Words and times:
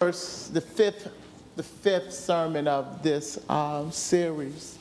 first, 0.00 0.54
the 0.54 0.62
fifth, 0.62 1.08
the 1.56 1.62
fifth 1.62 2.10
sermon 2.14 2.66
of 2.66 3.02
this 3.02 3.38
um, 3.50 3.92
series. 3.92 4.78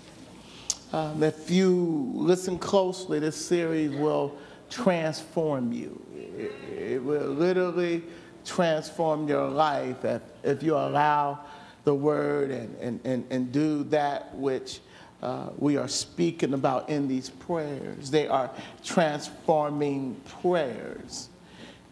Um, 0.93 1.21
if 1.21 1.51
you 1.51 2.09
listen 2.15 2.57
closely, 2.57 3.19
this 3.19 3.35
series 3.35 3.91
will 3.91 4.37
transform 4.69 5.73
you. 5.73 6.01
It, 6.15 6.53
it 6.93 7.03
will 7.03 7.33
literally 7.33 8.01
transform 8.45 9.27
your 9.27 9.49
life 9.49 10.05
if, 10.05 10.21
if 10.41 10.63
you 10.63 10.75
allow 10.75 11.39
the 11.83 11.93
word 11.93 12.51
and, 12.51 12.77
and, 12.77 12.99
and, 13.03 13.25
and 13.29 13.51
do 13.51 13.83
that 13.85 14.33
which 14.35 14.79
uh, 15.21 15.49
we 15.57 15.75
are 15.75 15.89
speaking 15.89 16.53
about 16.53 16.87
in 16.87 17.09
these 17.09 17.29
prayers. 17.29 18.09
They 18.09 18.29
are 18.29 18.49
transforming 18.85 20.15
prayers. 20.41 21.28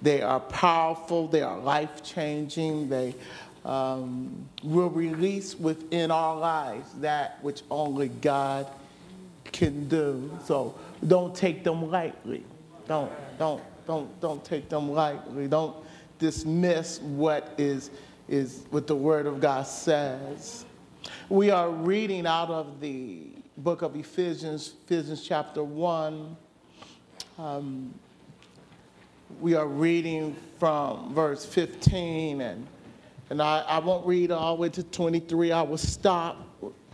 They 0.02 0.21
are 0.21 0.39
powerful, 0.39 1.27
they 1.27 1.41
are 1.41 1.57
life 1.57 2.04
changing, 2.04 2.89
they 2.89 3.16
um, 3.66 4.48
will 4.63 4.89
release 4.89 5.55
within 5.55 6.12
our 6.12 6.38
lives 6.38 6.91
that 6.99 7.39
which 7.41 7.63
only 7.70 8.08
God 8.08 8.67
can 9.52 9.88
do. 9.88 10.31
So 10.45 10.75
don't 11.05 11.36
take 11.36 11.63
them 11.63 11.89
lightly. 11.89 12.44
Don't, 12.88 13.12
don't, 13.38 13.62
don't, 13.86 14.22
don't 14.22 14.44
take 14.45 14.70
them 14.70 14.91
lightly. 14.91 15.48
Don't 15.48 15.75
dismiss 16.20 17.02
what 17.02 17.53
is, 17.58 17.89
is 18.30 18.66
what 18.70 18.88
the 18.88 18.95
Word 18.95 19.25
of 19.25 19.41
God 19.41 19.67
says. 19.67 20.66
We 21.30 21.50
are 21.50 21.70
reading 21.70 22.25
out 22.25 22.50
of 22.50 22.80
the 22.80 23.27
book 23.58 23.81
of 23.81 23.95
Ephesians, 23.95 24.75
Ephesians 24.86 25.27
chapter 25.27 25.64
1. 25.64 26.38
Um, 27.38 27.94
we 29.40 29.55
are 29.55 29.67
reading 29.67 30.36
from 30.59 31.13
verse 31.13 31.45
15, 31.45 32.41
and, 32.41 32.67
and 33.30 33.41
I, 33.41 33.59
I 33.67 33.80
won't 33.80 34.05
read 34.05 34.31
all 34.31 34.55
the 34.55 34.62
way 34.62 34.70
to 34.70 34.84
23. 34.84 35.52
I 35.52 35.62
will 35.62 35.77
stop 35.77 36.38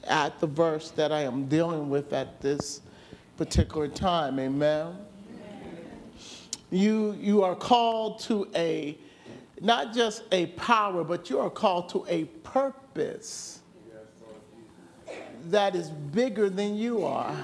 at 0.06 0.39
the 0.39 0.48
verse 0.48 0.92
that 0.92 1.11
I 1.11 1.22
am 1.22 1.48
dealing 1.48 1.89
with 1.89 2.11
at 2.14 2.42
this 2.42 2.81
particular 3.38 3.88
time. 3.88 4.39
Amen. 4.39 4.95
You, 6.72 7.17
you 7.20 7.44
are 7.44 7.56
called 7.56 8.20
to 8.22 8.48
a, 8.56 8.98
not 9.61 9.94
just 9.94 10.23
a 10.31 10.48
power, 10.48 11.04
but 11.04 11.30
you 11.30 11.39
are 11.39 11.50
called 11.50 11.89
to 11.89 12.06
a 12.09 12.26
purpose 12.26 13.59
that 15.45 15.76
is 15.76 15.89
bigger 15.89 16.50
than 16.50 16.76
you 16.76 17.06
are. 17.06 17.36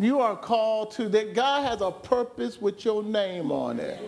You 0.00 0.20
are 0.20 0.34
called 0.34 0.92
to 0.92 1.10
that 1.10 1.34
God 1.34 1.66
has 1.66 1.82
a 1.82 1.90
purpose 1.90 2.58
with 2.58 2.86
your 2.86 3.02
name 3.02 3.52
on 3.52 3.78
it. 3.78 4.00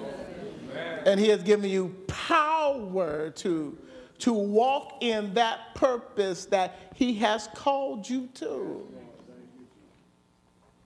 And 1.05 1.21
He 1.21 1.29
has 1.29 1.43
given 1.43 1.69
you 1.69 1.95
power 2.07 3.29
to, 3.29 3.79
to 4.21 4.33
walk 4.33 5.03
in 5.03 5.35
that 5.35 5.75
purpose 5.75 6.47
that 6.47 6.79
He 6.95 7.13
has 7.17 7.51
called 7.55 8.09
you 8.09 8.29
to. 8.35 8.89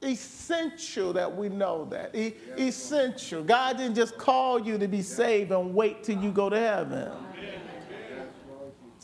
Essential 0.02 1.12
that 1.12 1.34
we 1.34 1.50
know 1.50 1.84
that. 1.84 2.12
E- 2.12 2.34
essential. 2.58 3.44
God 3.44 3.76
didn't 3.76 3.94
just 3.94 4.18
call 4.18 4.60
you 4.60 4.76
to 4.76 4.88
be 4.88 5.02
saved 5.02 5.52
and 5.52 5.72
wait 5.72 6.02
till 6.02 6.20
you 6.20 6.32
go 6.32 6.50
to 6.50 6.58
heaven. 6.58 7.12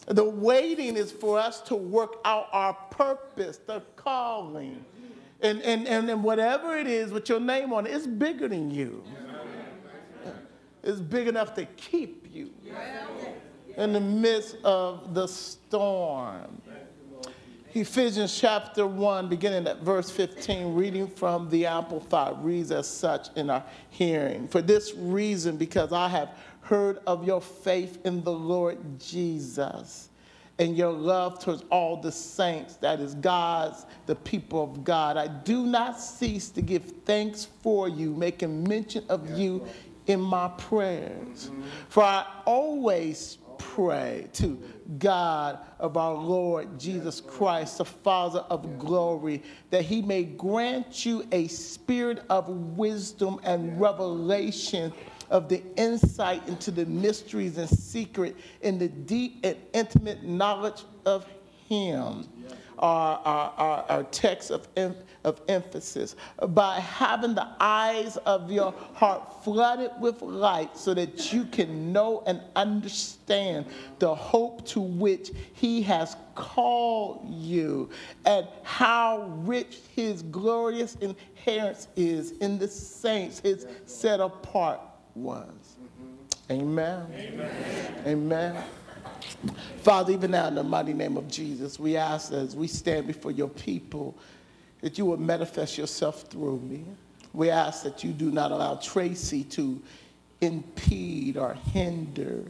The 0.06 0.24
waiting 0.24 0.96
is 0.96 1.12
for 1.12 1.38
us 1.38 1.60
to 1.62 1.76
work 1.76 2.16
out 2.24 2.48
our 2.50 2.74
purpose, 2.90 3.58
the 3.64 3.82
calling 3.94 4.84
and, 5.42 5.62
and, 5.62 5.88
and, 6.10 6.22
whatever 6.22 6.76
it 6.76 6.86
is 6.86 7.10
with 7.10 7.28
your 7.28 7.40
name 7.40 7.72
on 7.72 7.86
it, 7.86 7.92
it's 7.92 8.06
bigger 8.06 8.48
than 8.48 8.70
you. 8.70 9.02
It's 10.82 11.00
big 11.00 11.28
enough 11.28 11.54
to 11.54 11.64
keep 11.64 12.28
you 12.32 12.50
in 13.76 13.92
the 13.92 14.00
midst 14.00 14.56
of 14.64 15.14
the 15.14 15.26
storm. 15.26 16.60
Ephesians 17.74 18.38
chapter 18.38 18.86
1, 18.86 19.28
beginning 19.28 19.66
at 19.66 19.80
verse 19.80 20.10
15, 20.10 20.74
reading 20.74 21.06
from 21.06 21.48
the 21.48 21.64
Amplified, 21.64 22.44
reads 22.44 22.70
as 22.70 22.86
such 22.86 23.28
in 23.34 23.48
our 23.48 23.64
hearing. 23.88 24.46
For 24.46 24.60
this 24.60 24.92
reason, 24.94 25.56
because 25.56 25.90
I 25.90 26.08
have 26.08 26.36
heard 26.60 26.98
of 27.06 27.26
your 27.26 27.40
faith 27.40 27.98
in 28.04 28.22
the 28.24 28.32
Lord 28.32 28.78
Jesus 29.00 30.10
and 30.58 30.76
your 30.76 30.92
love 30.92 31.42
towards 31.42 31.64
all 31.70 31.96
the 31.96 32.12
saints, 32.12 32.76
that 32.76 33.00
is 33.00 33.14
God's, 33.14 33.86
the 34.06 34.14
people 34.14 34.62
of 34.62 34.84
God. 34.84 35.16
I 35.16 35.26
do 35.26 35.66
not 35.66 35.98
cease 35.98 36.50
to 36.50 36.62
give 36.62 36.84
thanks 37.04 37.46
for 37.62 37.88
you, 37.88 38.14
making 38.14 38.62
mention 38.64 39.04
of 39.08 39.38
you 39.38 39.66
in 40.06 40.20
my 40.20 40.48
prayers. 40.58 41.48
Mm-hmm. 41.48 41.62
For 41.88 42.02
I 42.02 42.26
always 42.44 43.38
pray 43.58 44.26
to 44.34 44.60
God 44.98 45.58
of 45.78 45.96
our 45.96 46.14
Lord 46.14 46.78
Jesus 46.78 47.20
Christ, 47.20 47.78
the 47.78 47.84
Father 47.84 48.40
of 48.50 48.78
glory, 48.78 49.42
that 49.70 49.82
he 49.82 50.02
may 50.02 50.24
grant 50.24 51.06
you 51.06 51.24
a 51.32 51.46
spirit 51.46 52.24
of 52.28 52.48
wisdom 52.48 53.40
and 53.44 53.80
revelation 53.80 54.92
of 55.32 55.48
the 55.48 55.62
insight 55.76 56.46
into 56.46 56.70
the 56.70 56.84
mysteries 56.86 57.56
and 57.56 57.68
secret 57.68 58.36
in 58.60 58.78
the 58.78 58.88
deep 58.88 59.40
and 59.42 59.56
intimate 59.72 60.22
knowledge 60.22 60.84
of 61.06 61.26
Him. 61.68 62.28
Our, 62.78 63.18
our, 63.24 63.54
our, 63.56 63.84
our 63.88 64.02
text 64.04 64.50
of, 64.50 64.66
em, 64.76 64.96
of 65.22 65.40
emphasis. 65.46 66.16
By 66.48 66.80
having 66.80 67.32
the 67.32 67.46
eyes 67.60 68.16
of 68.18 68.50
your 68.50 68.74
heart 68.94 69.44
flooded 69.44 69.92
with 70.00 70.20
light 70.20 70.76
so 70.76 70.92
that 70.94 71.32
you 71.32 71.44
can 71.44 71.92
know 71.92 72.24
and 72.26 72.40
understand 72.56 73.66
the 74.00 74.12
hope 74.12 74.66
to 74.68 74.80
which 74.80 75.30
he 75.52 75.80
has 75.82 76.16
called 76.34 77.24
you 77.28 77.88
and 78.26 78.48
how 78.64 79.32
rich 79.44 79.78
his 79.94 80.22
glorious 80.22 80.96
inheritance 80.96 81.86
is 81.94 82.32
in 82.38 82.58
the 82.58 82.66
saints, 82.66 83.38
his 83.38 83.68
set 83.86 84.18
apart 84.18 84.80
ones. 85.14 85.76
Amen. 86.50 87.06
Amen. 87.14 87.94
Amen. 88.06 88.64
Father, 89.82 90.12
even 90.12 90.30
now 90.32 90.48
in 90.48 90.54
the 90.54 90.62
mighty 90.62 90.92
name 90.92 91.16
of 91.16 91.28
Jesus, 91.28 91.78
we 91.78 91.96
ask 91.96 92.32
as 92.32 92.54
we 92.54 92.66
stand 92.66 93.06
before 93.06 93.30
your 93.30 93.48
people 93.48 94.16
that 94.80 94.98
you 94.98 95.06
will 95.06 95.16
manifest 95.16 95.78
yourself 95.78 96.22
through 96.22 96.60
me. 96.60 96.84
We 97.32 97.50
ask 97.50 97.82
that 97.84 98.04
you 98.04 98.12
do 98.12 98.30
not 98.30 98.50
allow 98.50 98.74
Tracy 98.76 99.44
to 99.44 99.80
impede 100.40 101.36
or 101.36 101.54
hinder 101.72 102.44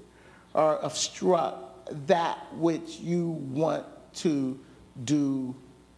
or 0.55 0.79
obstruct 0.83 2.06
that 2.06 2.39
which 2.55 2.99
you 2.99 3.29
want 3.29 3.87
to 4.15 4.59
do 5.05 5.55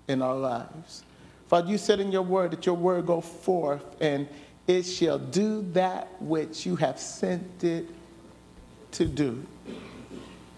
in 0.09 0.23
our 0.23 0.37
lives. 0.37 1.05
Father, 1.47 1.71
you 1.71 1.79
said 1.79 2.01
in 2.01 2.13
your 2.13 2.23
word 2.23 2.51
that 2.51 2.67
your 2.67 2.75
word 2.75 3.07
go 3.07 3.21
forth 3.21 3.85
and 4.01 4.29
it 4.67 4.85
shall 4.85 5.19
do 5.19 5.63
that 5.73 6.09
which 6.21 6.65
you 6.65 6.77
have 6.77 6.99
sent 6.99 7.63
it 7.63 7.87
to 8.93 9.05
do. 9.05 9.45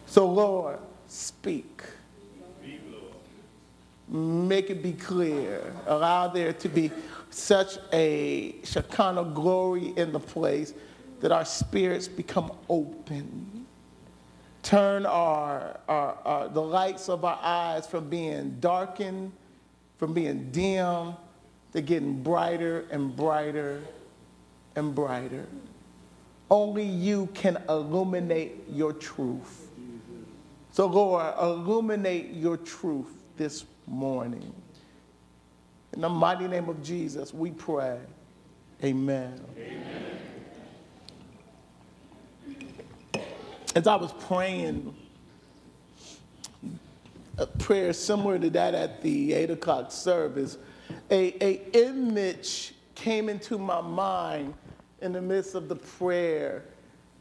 So, 0.06 0.26
Lord, 0.28 0.78
speak. 1.08 1.82
Make 4.08 4.70
it 4.70 4.82
be 4.82 4.92
clear. 4.92 5.74
Allow 5.86 6.28
there 6.28 6.52
to 6.52 6.68
be 6.68 6.92
such 7.30 7.78
a 7.92 8.54
Shekinah 8.62 9.32
glory 9.34 9.92
in 9.96 10.12
the 10.12 10.20
place 10.20 10.74
that 11.20 11.32
our 11.32 11.44
spirits 11.44 12.06
become 12.06 12.52
open. 12.68 13.66
Turn 14.62 15.06
our, 15.06 15.80
our, 15.88 16.18
our, 16.24 16.48
the 16.48 16.62
lights 16.62 17.08
of 17.08 17.24
our 17.24 17.38
eyes 17.42 17.86
from 17.86 18.08
being 18.08 18.58
darkened, 18.60 19.32
from 19.98 20.12
being 20.12 20.50
dim, 20.52 21.14
to 21.76 21.82
getting 21.82 22.22
brighter 22.22 22.86
and 22.90 23.14
brighter 23.14 23.82
and 24.76 24.94
brighter. 24.94 25.46
Only 26.50 26.84
you 26.84 27.26
can 27.34 27.62
illuminate 27.68 28.64
your 28.70 28.94
truth. 28.94 29.68
So, 30.72 30.86
Lord, 30.86 31.34
illuminate 31.38 32.32
your 32.32 32.56
truth 32.56 33.12
this 33.36 33.66
morning. 33.86 34.54
In 35.92 36.00
the 36.00 36.08
mighty 36.08 36.48
name 36.48 36.70
of 36.70 36.82
Jesus, 36.82 37.34
we 37.34 37.50
pray. 37.50 37.98
Amen. 38.82 39.38
Amen. 39.58 40.18
As 43.74 43.86
I 43.86 43.96
was 43.96 44.14
praying, 44.14 44.96
a 47.36 47.46
prayer 47.46 47.92
similar 47.92 48.38
to 48.38 48.48
that 48.48 48.74
at 48.74 49.02
the 49.02 49.34
8 49.34 49.50
o'clock 49.50 49.92
service, 49.92 50.56
a, 51.10 51.34
a 51.44 51.88
image 51.88 52.74
came 52.94 53.28
into 53.28 53.58
my 53.58 53.80
mind 53.80 54.54
in 55.00 55.12
the 55.12 55.20
midst 55.20 55.54
of 55.54 55.68
the 55.68 55.76
prayer. 55.76 56.64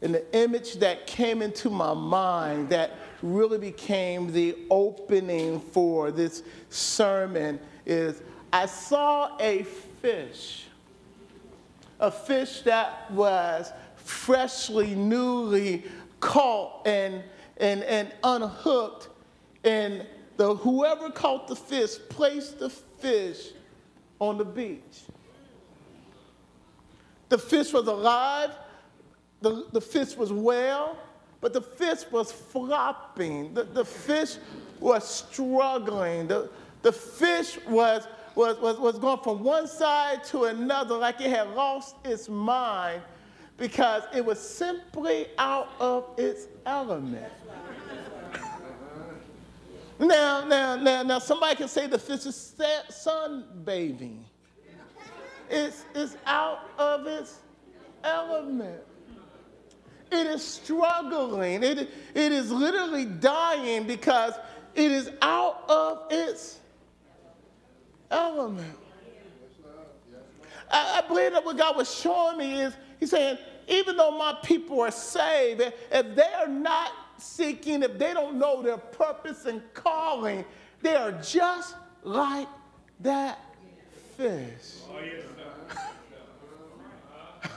And 0.02 0.14
the 0.14 0.36
image 0.36 0.74
that 0.74 1.06
came 1.06 1.40
into 1.40 1.70
my 1.70 1.94
mind 1.94 2.68
that 2.70 2.98
really 3.22 3.58
became 3.58 4.32
the 4.32 4.56
opening 4.70 5.60
for 5.60 6.10
this 6.10 6.42
sermon 6.68 7.58
is 7.86 8.22
I 8.52 8.66
saw 8.66 9.36
a 9.38 9.62
fish, 10.02 10.64
a 11.98 12.10
fish 12.10 12.62
that 12.62 13.10
was 13.10 13.72
freshly, 13.96 14.94
newly 14.94 15.84
caught 16.20 16.86
and, 16.86 17.22
and, 17.56 17.82
and 17.84 18.12
unhooked, 18.22 19.08
and 19.64 20.06
the, 20.36 20.54
whoever 20.56 21.10
caught 21.10 21.48
the 21.48 21.56
fish 21.56 21.96
placed 22.10 22.58
the 22.58 22.70
fish 22.70 23.52
on 24.18 24.38
the 24.38 24.44
beach. 24.44 25.04
The 27.28 27.38
fish 27.38 27.72
was 27.72 27.86
alive, 27.86 28.50
the, 29.40 29.66
the 29.72 29.80
fish 29.80 30.16
was 30.16 30.32
well, 30.32 30.96
but 31.40 31.52
the 31.52 31.60
fish 31.60 32.04
was 32.10 32.32
flopping. 32.32 33.52
The, 33.54 33.64
the 33.64 33.84
fish 33.84 34.36
was 34.80 35.08
struggling. 35.08 36.28
The, 36.28 36.50
the 36.82 36.92
fish 36.92 37.58
was, 37.68 38.06
was, 38.34 38.58
was, 38.58 38.78
was 38.78 38.98
going 38.98 39.20
from 39.20 39.42
one 39.42 39.66
side 39.66 40.24
to 40.24 40.44
another 40.44 40.96
like 40.96 41.20
it 41.20 41.30
had 41.30 41.50
lost 41.50 41.96
its 42.04 42.28
mind 42.28 43.02
because 43.56 44.02
it 44.14 44.24
was 44.24 44.38
simply 44.38 45.26
out 45.38 45.68
of 45.80 46.10
its 46.16 46.46
element. 46.64 47.32
Now, 49.98 50.44
now, 50.44 50.76
now, 50.76 51.02
now, 51.02 51.18
somebody 51.18 51.56
can 51.56 51.68
say 51.68 51.86
the 51.86 51.98
fish 51.98 52.26
is 52.26 52.54
sunbathing. 52.90 54.24
It's, 55.48 55.84
it's 55.94 56.16
out 56.26 56.68
of 56.78 57.06
its 57.06 57.38
element. 58.04 58.82
It 60.10 60.26
is 60.26 60.44
struggling. 60.44 61.62
It, 61.62 61.78
it 62.14 62.32
is 62.32 62.52
literally 62.52 63.06
dying 63.06 63.86
because 63.86 64.34
it 64.74 64.92
is 64.92 65.10
out 65.22 65.64
of 65.68 66.06
its 66.10 66.60
element. 68.10 68.76
I, 70.70 71.02
I 71.02 71.08
believe 71.08 71.32
that 71.32 71.44
what 71.44 71.56
God 71.56 71.76
was 71.76 71.92
showing 71.92 72.38
me 72.38 72.60
is 72.60 72.74
He's 72.98 73.10
saying, 73.10 73.38
even 73.68 73.96
though 73.96 74.16
my 74.16 74.38
people 74.42 74.80
are 74.80 74.90
saved, 74.90 75.60
if 75.60 76.16
they 76.16 76.32
are 76.38 76.48
not 76.48 76.92
seeking, 77.20 77.82
if 77.82 77.98
they 77.98 78.12
don't 78.14 78.38
know 78.38 78.62
their 78.62 78.78
purpose 78.78 79.46
and 79.46 79.62
calling, 79.74 80.44
they 80.82 80.94
are 80.94 81.12
just 81.12 81.74
like 82.02 82.48
that 83.00 83.38
fish. 84.16 84.82
Oh, 84.90 85.00
yes, 85.02 85.24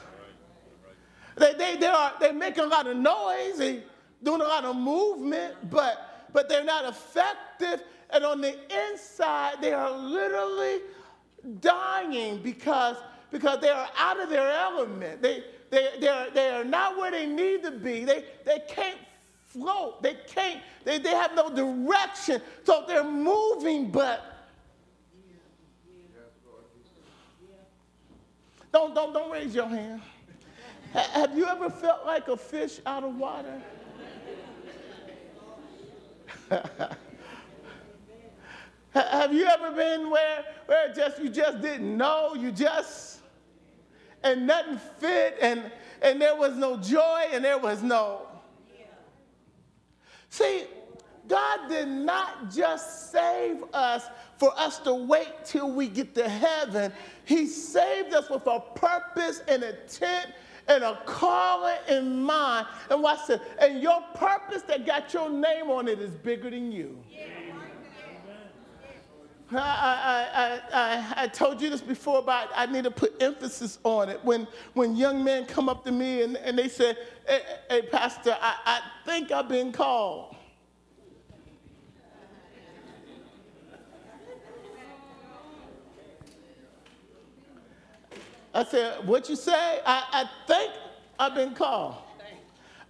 they, 1.37 1.53
they, 1.53 1.77
they 1.77 1.87
are, 1.87 2.13
they're 2.19 2.33
making 2.33 2.63
a 2.63 2.67
lot 2.67 2.87
of 2.87 2.97
noise, 2.97 3.57
they 3.57 3.83
doing 4.23 4.41
a 4.41 4.45
lot 4.45 4.65
of 4.65 4.75
movement, 4.75 5.55
but, 5.69 6.27
but 6.33 6.49
they're 6.49 6.63
not 6.63 6.85
effective. 6.85 7.83
And 8.09 8.25
on 8.25 8.41
the 8.41 8.57
inside, 8.91 9.55
they 9.61 9.71
are 9.71 9.91
literally 9.91 10.81
dying 11.61 12.41
because 12.41 12.97
because 13.31 13.59
they 13.61 13.69
are 13.69 13.87
out 13.97 14.19
of 14.19 14.29
their 14.29 14.49
element. 14.51 15.21
They, 15.21 15.43
they, 15.69 15.89
they, 15.99 16.07
are, 16.07 16.29
they 16.31 16.49
are 16.49 16.63
not 16.63 16.97
where 16.97 17.11
they 17.11 17.25
need 17.27 17.63
to 17.63 17.71
be. 17.71 18.05
They, 18.05 18.25
they 18.45 18.59
can't 18.67 18.97
float. 19.49 20.01
They 20.01 20.15
can't, 20.27 20.61
they, 20.85 20.97
they 20.99 21.11
have 21.11 21.35
no 21.35 21.53
direction. 21.53 22.41
So 22.63 22.85
they're 22.87 23.03
moving, 23.03 23.91
but 23.91 24.47
don't, 28.71 28.95
don't, 28.95 29.11
don't 29.13 29.31
raise 29.31 29.53
your 29.53 29.67
hand. 29.67 30.01
Have 30.93 31.37
you 31.37 31.45
ever 31.45 31.69
felt 31.69 32.05
like 32.05 32.27
a 32.29 32.37
fish 32.37 32.79
out 32.85 33.03
of 33.03 33.15
water? 33.15 33.61
Have 38.91 39.33
you 39.33 39.45
ever 39.45 39.71
been 39.71 40.09
where, 40.09 40.43
where 40.65 40.91
just 40.93 41.21
you 41.21 41.29
just 41.29 41.61
didn't 41.61 41.95
know, 41.95 42.33
you 42.33 42.51
just 42.51 43.19
and 44.23 44.47
nothing 44.47 44.79
fit, 44.97 45.37
and, 45.41 45.71
and 46.01 46.21
there 46.21 46.35
was 46.35 46.55
no 46.55 46.77
joy, 46.77 47.25
and 47.31 47.43
there 47.43 47.57
was 47.57 47.81
no. 47.81 48.27
See, 50.29 50.65
God 51.27 51.69
did 51.69 51.87
not 51.87 52.51
just 52.51 53.11
save 53.11 53.63
us 53.73 54.05
for 54.37 54.51
us 54.57 54.79
to 54.79 54.93
wait 54.93 55.45
till 55.45 55.71
we 55.71 55.87
get 55.87 56.15
to 56.15 56.27
heaven. 56.27 56.91
He 57.25 57.45
saved 57.45 58.13
us 58.13 58.29
with 58.29 58.47
a 58.47 58.59
purpose 58.75 59.41
and 59.47 59.63
intent 59.63 60.31
and 60.67 60.83
a 60.83 61.01
calling 61.05 61.77
in 61.87 62.23
mind. 62.23 62.67
And 62.89 63.03
watch 63.03 63.27
this. 63.27 63.41
And 63.59 63.81
your 63.81 64.01
purpose 64.15 64.63
that 64.63 64.85
got 64.85 65.13
your 65.13 65.29
name 65.29 65.69
on 65.69 65.87
it 65.87 65.99
is 65.99 66.11
bigger 66.11 66.49
than 66.49 66.71
you. 66.71 66.97
Yeah. 67.11 67.25
I, 69.51 70.29
I, 70.33 70.59
I, 70.73 71.23
I, 71.23 71.27
told 71.27 71.61
you 71.61 71.69
this 71.69 71.81
before, 71.81 72.21
but 72.21 72.51
I 72.55 72.67
need 72.67 72.83
to 72.83 72.91
put 72.91 73.21
emphasis 73.21 73.79
on 73.83 74.09
it. 74.09 74.23
When, 74.23 74.47
when 74.73 74.95
young 74.95 75.23
men 75.23 75.45
come 75.45 75.67
up 75.67 75.83
to 75.85 75.91
me 75.91 76.21
and, 76.21 76.37
and 76.37 76.57
they 76.57 76.67
say, 76.67 76.95
hey, 77.27 77.41
hey 77.69 77.81
Pastor, 77.83 78.37
I, 78.39 78.55
I 78.65 78.81
think 79.05 79.31
I've 79.31 79.49
been 79.49 79.71
called. 79.71 80.35
I 88.53 88.63
said, 88.65 89.07
What 89.07 89.29
you 89.29 89.35
say? 89.35 89.79
I, 89.85 90.03
I 90.11 90.29
think 90.47 90.73
I've 91.17 91.35
been 91.35 91.53
called. 91.53 91.95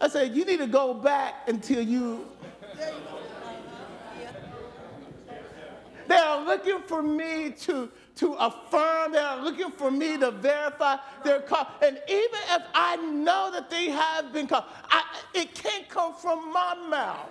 I 0.01 0.07
said, 0.07 0.35
You 0.35 0.45
need 0.45 0.59
to 0.59 0.67
go 0.67 0.93
back 0.93 1.47
until 1.47 1.81
you 1.81 2.25
They 6.09 6.15
are 6.15 6.43
looking 6.43 6.81
for 6.87 7.03
me 7.03 7.51
to, 7.51 7.87
to 8.15 8.33
affirm. 8.33 9.11
They 9.11 9.19
are 9.19 9.43
looking 9.43 9.69
for 9.69 9.91
me 9.91 10.17
to 10.17 10.31
verify 10.31 10.95
their 11.23 11.41
call. 11.41 11.67
And 11.83 12.01
even 12.09 12.39
if 12.49 12.63
I 12.73 12.95
know 12.95 13.51
that 13.53 13.69
they 13.69 13.91
have 13.91 14.33
been 14.33 14.47
called, 14.47 14.63
I, 14.89 15.03
it 15.35 15.53
can't 15.53 15.87
come 15.87 16.15
from 16.15 16.51
my 16.51 16.75
mouth. 16.89 17.29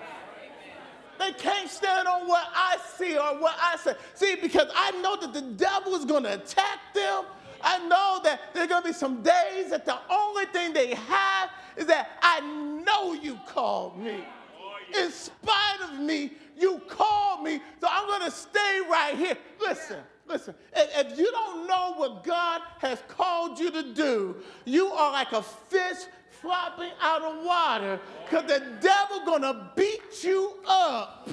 They 1.18 1.32
can't 1.32 1.68
stand 1.68 2.06
on 2.06 2.28
what 2.28 2.46
I 2.54 2.76
see 2.96 3.18
or 3.18 3.40
what 3.40 3.56
I 3.60 3.76
say. 3.78 3.94
See, 4.14 4.36
because 4.40 4.68
I 4.72 4.92
know 5.02 5.16
that 5.16 5.34
the 5.34 5.42
devil 5.42 5.96
is 5.96 6.04
going 6.04 6.22
to 6.22 6.34
attack 6.34 6.78
them. 6.94 7.24
I 7.60 7.80
know 7.88 8.20
that 8.22 8.54
there 8.54 8.62
are 8.62 8.68
going 8.68 8.82
to 8.82 8.88
be 8.90 8.94
some 8.94 9.24
days 9.24 9.70
that 9.70 9.86
the 9.86 9.98
only 10.08 10.46
thing 10.46 10.72
they 10.72 10.94
have 10.94 11.50
is 11.76 11.86
that 11.86 12.10
I 12.22 12.38
know 12.86 13.14
you 13.14 13.40
called 13.48 13.98
me. 13.98 14.24
In 14.96 15.10
spite 15.10 15.67
of 15.82 16.00
me, 16.00 16.32
you 16.56 16.80
called 16.88 17.42
me, 17.42 17.60
so 17.80 17.88
I'm 17.90 18.06
going 18.06 18.22
to 18.22 18.30
stay 18.30 18.80
right 18.90 19.14
here. 19.16 19.36
Listen, 19.60 20.00
listen. 20.26 20.54
If, 20.74 21.18
you 21.18 21.30
don't 21.30 21.66
know 21.66 21.94
what 21.96 22.24
God 22.24 22.62
has 22.78 23.02
called 23.08 23.58
you 23.58 23.70
to 23.70 23.82
do, 23.94 24.36
you 24.64 24.86
are 24.88 25.12
like 25.12 25.32
a 25.32 25.42
fish 25.42 25.98
flopping 26.40 26.90
out 27.00 27.22
of 27.22 27.44
water 27.44 28.00
because 28.24 28.44
the 28.44 28.64
devil 28.80 29.08
to 29.42 29.70
beat 29.76 30.22
you 30.22 30.54
up 30.66 31.28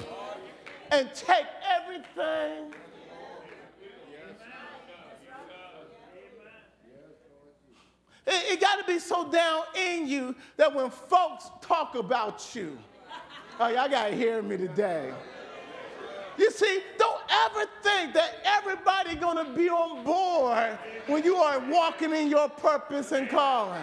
and 0.90 1.10
take 1.14 1.46
everything. 1.68 2.72
It, 8.26 8.52
it 8.52 8.60
got 8.60 8.76
to 8.76 8.92
be 8.92 8.98
so 8.98 9.30
down 9.30 9.62
in 9.76 10.08
you 10.08 10.34
that 10.56 10.74
when 10.74 10.90
folks 10.90 11.48
talk 11.60 11.94
about 11.94 12.54
you, 12.54 12.76
Oh, 13.58 13.68
y'all 13.68 13.88
got 13.88 14.08
to 14.08 14.14
hear 14.14 14.42
me 14.42 14.58
today. 14.58 15.12
You 16.36 16.50
see, 16.50 16.82
don't 16.98 17.22
ever 17.30 17.64
think 17.82 18.12
that 18.12 18.34
everybody 18.44 19.14
going 19.14 19.44
to 19.44 19.50
be 19.52 19.70
on 19.70 20.04
board 20.04 20.78
when 21.06 21.24
you 21.24 21.36
are 21.36 21.58
walking 21.70 22.14
in 22.14 22.28
your 22.28 22.50
purpose 22.50 23.12
and 23.12 23.30
calling. 23.30 23.80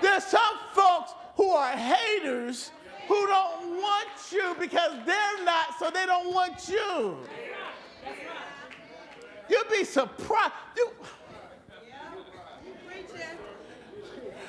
There's 0.00 0.24
some 0.24 0.58
folks 0.72 1.12
who 1.36 1.50
are 1.50 1.72
haters 1.72 2.70
who 3.08 3.26
don't 3.26 3.70
want 3.80 4.08
you 4.30 4.54
because 4.60 4.92
they're 5.04 5.44
not, 5.44 5.76
so 5.80 5.90
they 5.90 6.06
don't 6.06 6.32
want 6.32 6.68
you. 6.68 7.16
You'd 9.48 9.68
be 9.70 9.82
surprised. 9.82 10.52
You, 10.76 10.88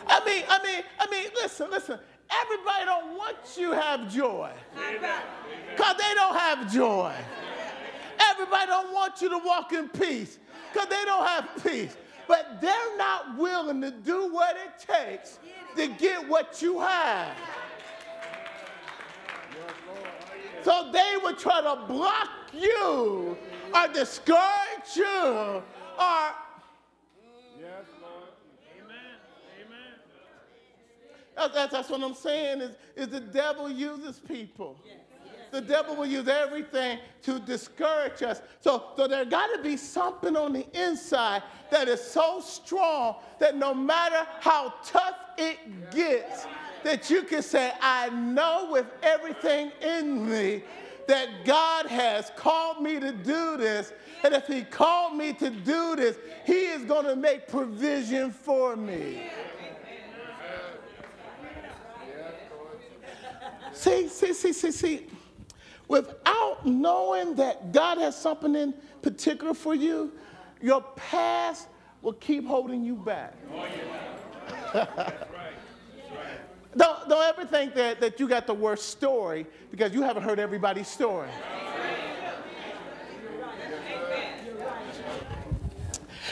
I 0.08 0.25
mean, 0.25 0.44
I 0.48 0.63
mean, 0.63 0.84
I 1.00 1.10
mean, 1.10 1.30
listen, 1.36 1.72
listen. 1.72 2.00
Everybody 2.42 2.86
don't 2.86 3.18
want 3.18 3.38
you 3.58 3.72
to 3.72 3.82
have 3.82 4.12
joy. 4.12 4.52
Because 4.75 5.98
they 5.98 6.13
don't 6.13 6.36
have 6.36 6.72
joy. 6.72 7.13
Everybody 8.20 8.68
don't 8.68 8.94
want 8.94 9.22
you 9.22 9.30
to 9.30 9.38
walk 9.38 9.74
in 9.74 9.90
peace. 9.90 10.40
Because 10.72 10.88
they 10.90 11.04
don't 11.06 11.25
have 11.25 11.50
peace. 11.63 11.96
But 12.28 12.62
they're 12.62 12.98
not 12.98 13.38
willing 13.38 13.82
to 13.82 13.92
do 13.92 14.32
what 14.32 14.56
it 14.56 14.86
takes 14.86 15.40
to 15.75 15.88
get 15.88 16.28
what 16.28 16.62
you 16.62 16.80
have. 16.80 17.36
So 20.63 20.90
they 20.92 21.16
would 21.22 21.38
try 21.38 21.62
to 21.62 21.86
block 21.88 22.30
you 22.54 23.38
or 23.74 23.88
discourage 23.94 24.96
you 24.96 25.06
or 25.06 26.32
That's, 31.36 31.72
that's, 31.72 31.90
what 31.90 32.04
I'm 32.04 32.13
saying 32.13 32.62
is, 32.62 32.75
is 32.96 33.08
the 33.08 33.20
devil 33.20 33.70
uses 33.70 34.20
people. 34.20 34.78
The 35.52 35.62
devil 35.62 35.96
will 35.96 36.08
use 36.08 36.28
everything 36.28 36.98
to 37.22 37.40
discourage 37.40 38.24
us. 38.24 38.42
So, 38.60 38.86
so 38.98 39.08
there 39.08 39.24
got 39.24 39.56
to 39.56 39.62
be 39.62 39.78
something 39.78 40.36
on 40.36 40.52
the 40.52 40.66
inside 40.74 41.44
that 41.70 41.88
is 41.88 42.02
so 42.02 42.42
strong 42.42 43.18
that 43.40 43.56
no 43.56 43.72
matter 43.72 44.28
how 44.40 44.74
tough 44.84 45.16
it 45.38 45.92
gets, 45.92 46.48
that 46.84 47.10
you 47.10 47.22
can 47.22 47.44
say, 47.44 47.72
I 47.82 48.10
know 48.10 48.70
with 48.72 48.88
everything 49.04 49.72
in 49.82 50.28
me 50.28 50.63
that 51.08 51.46
God 51.46 51.86
has 51.86 52.32
called 52.36 52.82
me 52.82 53.00
to 53.00 53.12
do 53.12 53.58
this. 53.58 53.94
And 54.24 54.34
if 54.34 54.48
He 54.48 54.63
called 54.63 55.16
me 55.16 55.34
to 55.34 55.50
do 55.50 55.96
this, 55.96 56.18
He 56.46 56.66
is 56.66 56.84
going 56.84 57.06
to 57.06 57.16
make 57.16 57.48
provision 57.48 58.32
for 58.32 58.75
me. 58.75 59.30
See, 63.74 64.08
see, 64.08 64.34
see, 64.34 64.53
see, 64.53 64.72
see. 64.72 65.08
Without 65.88 66.65
knowing 66.65 67.36
that 67.36 67.72
God 67.72 67.98
has 67.98 68.20
something 68.20 68.56
in 68.56 68.74
particular 69.01 69.53
for 69.53 69.75
you, 69.75 70.12
your 70.62 70.82
past 70.96 71.68
will 72.01 72.13
keep 72.13 72.46
holding 72.46 72.84
you 72.84 72.96
back. 72.96 73.34
Oh, 73.53 74.88
don't, 76.75 77.10
don't 77.10 77.24
ever 77.24 77.46
think 77.46 77.75
that, 77.75 78.00
that 78.00 78.20
you 78.20 78.27
got 78.27 78.48
the 78.48 78.53
worst 78.53 78.89
story 78.89 79.46
because 79.72 79.94
you 79.94 80.01
haven't 80.01 80.24
heard 80.24 80.39
everybody's 80.39 80.88
story. 80.88 81.30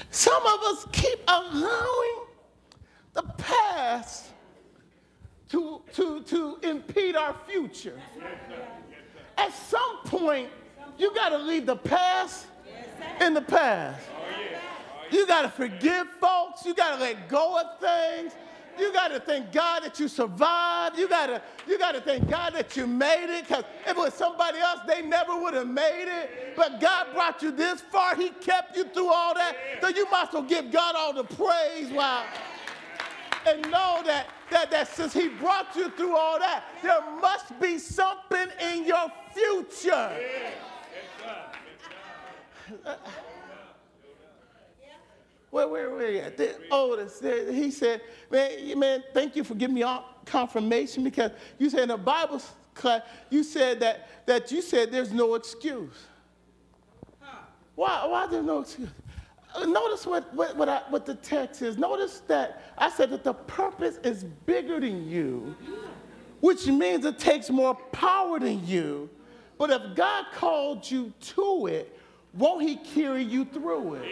Some 0.09 0.45
of 0.45 0.59
us 0.63 0.87
keep 0.91 1.19
allowing 1.27 2.25
the 3.13 3.23
past 3.37 4.30
to, 5.51 5.81
to, 5.93 6.21
to 6.21 6.57
impede 6.63 7.15
our 7.15 7.35
future. 7.47 7.99
At 9.37 9.53
some 9.53 9.97
point, 10.05 10.49
you 10.97 11.13
got 11.13 11.29
to 11.29 11.37
leave 11.37 11.65
the 11.65 11.75
past 11.75 12.47
in 13.19 13.33
the 13.33 13.41
past. 13.41 14.01
You 15.11 15.27
got 15.27 15.41
to 15.41 15.49
forgive 15.49 16.07
folks. 16.21 16.65
You 16.65 16.73
got 16.73 16.95
to 16.95 17.01
let 17.01 17.27
go 17.27 17.59
of 17.59 17.79
things. 17.79 18.33
You 18.79 18.93
got 18.93 19.09
to 19.09 19.19
thank 19.19 19.51
God 19.51 19.83
that 19.83 19.99
you 19.99 20.07
survived. 20.07 20.97
You 20.97 21.09
got 21.09 21.27
to 21.27 21.41
you 21.67 21.77
got 21.77 21.91
to 21.91 22.01
thank 22.01 22.29
God 22.29 22.53
that 22.53 22.77
you 22.77 22.87
made 22.87 23.27
it 23.29 23.45
because 23.45 23.65
if 23.85 23.91
it 23.91 23.97
was 23.97 24.13
somebody 24.13 24.59
else, 24.59 24.79
they 24.87 25.01
never 25.01 25.37
would 25.37 25.53
have 25.53 25.67
made 25.67 26.07
it. 26.07 26.55
But 26.55 26.79
God 26.79 27.07
brought 27.13 27.41
you 27.41 27.51
this 27.51 27.81
far. 27.81 28.15
He 28.15 28.29
kept 28.29 28.77
you 28.77 28.85
through 28.85 29.11
all 29.11 29.33
that. 29.35 29.55
So 29.81 29.89
you 29.89 30.09
must 30.09 30.31
well 30.31 30.43
give 30.43 30.71
God 30.71 30.95
all 30.95 31.13
the 31.13 31.25
praise 31.25 31.89
while 31.91 32.23
and 33.47 33.61
know 33.63 34.01
that, 34.05 34.27
that, 34.49 34.71
that 34.71 34.87
since 34.87 35.13
he 35.13 35.27
brought 35.29 35.75
you 35.75 35.89
through 35.91 36.15
all 36.15 36.39
that, 36.39 36.63
there 36.81 37.01
must 37.19 37.59
be 37.59 37.77
something 37.77 38.47
in 38.73 38.85
your 38.85 39.07
future. 39.33 40.11
Where, 45.49 45.67
where, 45.67 45.89
where 45.89 46.23
at? 46.23 46.37
The 46.37 46.55
oldest, 46.71 47.23
he 47.23 47.71
said, 47.71 48.01
man, 48.31 48.79
man, 48.79 49.03
thank 49.13 49.35
you 49.35 49.43
for 49.43 49.55
giving 49.55 49.75
me 49.75 49.83
confirmation 50.25 51.03
because 51.03 51.31
you 51.59 51.69
said 51.69 51.81
in 51.81 51.89
the 51.89 51.97
Bible 51.97 52.41
class, 52.73 53.01
you 53.29 53.43
said 53.43 53.81
that, 53.81 54.25
that 54.25 54.51
you 54.51 54.61
said 54.61 54.91
there's 54.91 55.11
no 55.11 55.35
excuse. 55.35 56.07
Why, 57.75 58.05
why 58.05 58.27
there's 58.27 58.45
no 58.45 58.59
excuse? 58.59 58.89
Uh, 59.53 59.65
notice 59.65 60.05
what, 60.05 60.33
what, 60.33 60.55
what, 60.55 60.69
I, 60.69 60.81
what 60.89 61.05
the 61.05 61.15
text 61.15 61.61
is. 61.61 61.77
Notice 61.77 62.21
that 62.27 62.73
I 62.77 62.89
said 62.89 63.09
that 63.11 63.23
the 63.23 63.33
purpose 63.33 63.97
is 64.03 64.23
bigger 64.45 64.79
than 64.79 65.09
you, 65.09 65.55
which 66.39 66.67
means 66.67 67.05
it 67.05 67.19
takes 67.19 67.49
more 67.49 67.75
power 67.91 68.39
than 68.39 68.65
you. 68.65 69.09
But 69.57 69.69
if 69.69 69.95
God 69.95 70.25
called 70.33 70.89
you 70.89 71.13
to 71.35 71.67
it, 71.67 71.97
won't 72.33 72.63
He 72.63 72.77
carry 72.77 73.23
you 73.23 73.45
through 73.45 73.95
it? 73.95 74.05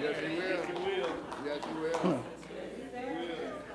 Yes, 0.00 0.16
He 0.20 0.36
will. 0.72 1.10
Yes, 1.44 1.60
He 1.64 2.08
will. 2.08 2.24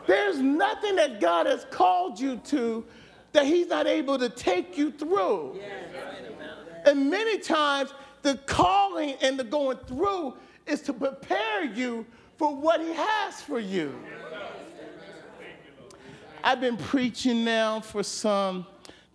There's 0.08 0.40
nothing 0.40 0.96
that 0.98 1.22
God 1.22 1.46
has 1.46 1.66
called 1.70 2.20
you 2.20 2.38
to 2.46 2.84
that 3.32 3.46
He's 3.46 3.68
not 3.68 3.88
able 3.88 4.18
to 4.18 4.30
take 4.30 4.78
you 4.78 4.92
through. 4.92 5.60
And 6.86 7.10
many 7.10 7.38
times, 7.40 7.94
the 8.24 8.38
calling 8.46 9.16
and 9.22 9.38
the 9.38 9.44
going 9.44 9.78
through 9.86 10.34
is 10.66 10.82
to 10.82 10.94
prepare 10.94 11.66
you 11.66 12.06
for 12.38 12.56
what 12.56 12.82
He 12.82 12.94
has 12.94 13.42
for 13.42 13.60
you. 13.60 13.94
I've 16.44 16.60
been 16.60 16.78
preaching 16.78 17.46
now 17.46 17.80
for 17.80 18.04
some 18.04 18.66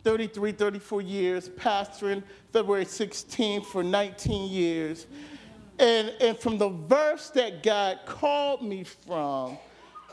33, 0.05 0.53
34 0.53 1.03
years, 1.03 1.49
pastoring 1.49 2.23
February 2.53 2.85
16th 2.85 3.67
for 3.67 3.83
19 3.83 4.51
years. 4.51 5.07
And, 5.79 6.13
and 6.21 6.39
from 6.39 6.59
the 6.59 6.71
verse 6.71 7.31
that 7.31 7.63
God 7.63 8.01
called 8.07 8.63
me 8.63 8.85
from, 8.85 9.59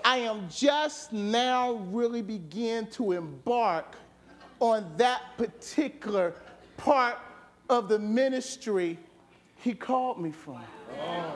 I 0.03 0.17
am 0.17 0.47
just 0.49 1.13
now 1.13 1.73
really 1.91 2.21
begin 2.21 2.87
to 2.91 3.13
embark 3.13 3.95
on 4.59 4.91
that 4.97 5.37
particular 5.37 6.35
part 6.77 7.17
of 7.69 7.89
the 7.89 7.99
ministry 7.99 8.97
he 9.57 9.73
called 9.73 10.19
me 10.19 10.31
from. 10.31 10.61
Oh, 10.99 11.01
yeah. 11.01 11.33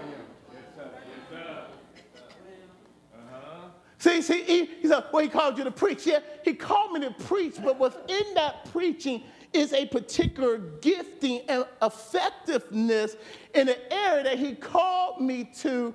See, 3.99 4.21
see, 4.21 4.43
he, 4.43 4.65
he 4.65 4.87
said, 4.87 5.03
well, 5.11 5.21
he 5.21 5.27
called 5.27 5.57
you 5.57 5.65
to 5.65 5.71
preach. 5.71 6.07
Yeah, 6.07 6.19
he 6.45 6.53
called 6.53 6.93
me 6.93 7.01
to 7.01 7.11
preach, 7.11 7.55
but 7.61 7.77
within 7.77 8.33
that 8.33 8.71
preaching 8.71 9.23
is 9.51 9.73
a 9.73 9.85
particular 9.87 10.57
gifting 10.57 11.41
and 11.49 11.65
effectiveness 11.81 13.17
in 13.53 13.67
an 13.67 13.75
area 13.91 14.23
that 14.23 14.39
he 14.39 14.55
called 14.55 15.19
me 15.19 15.51
to 15.59 15.93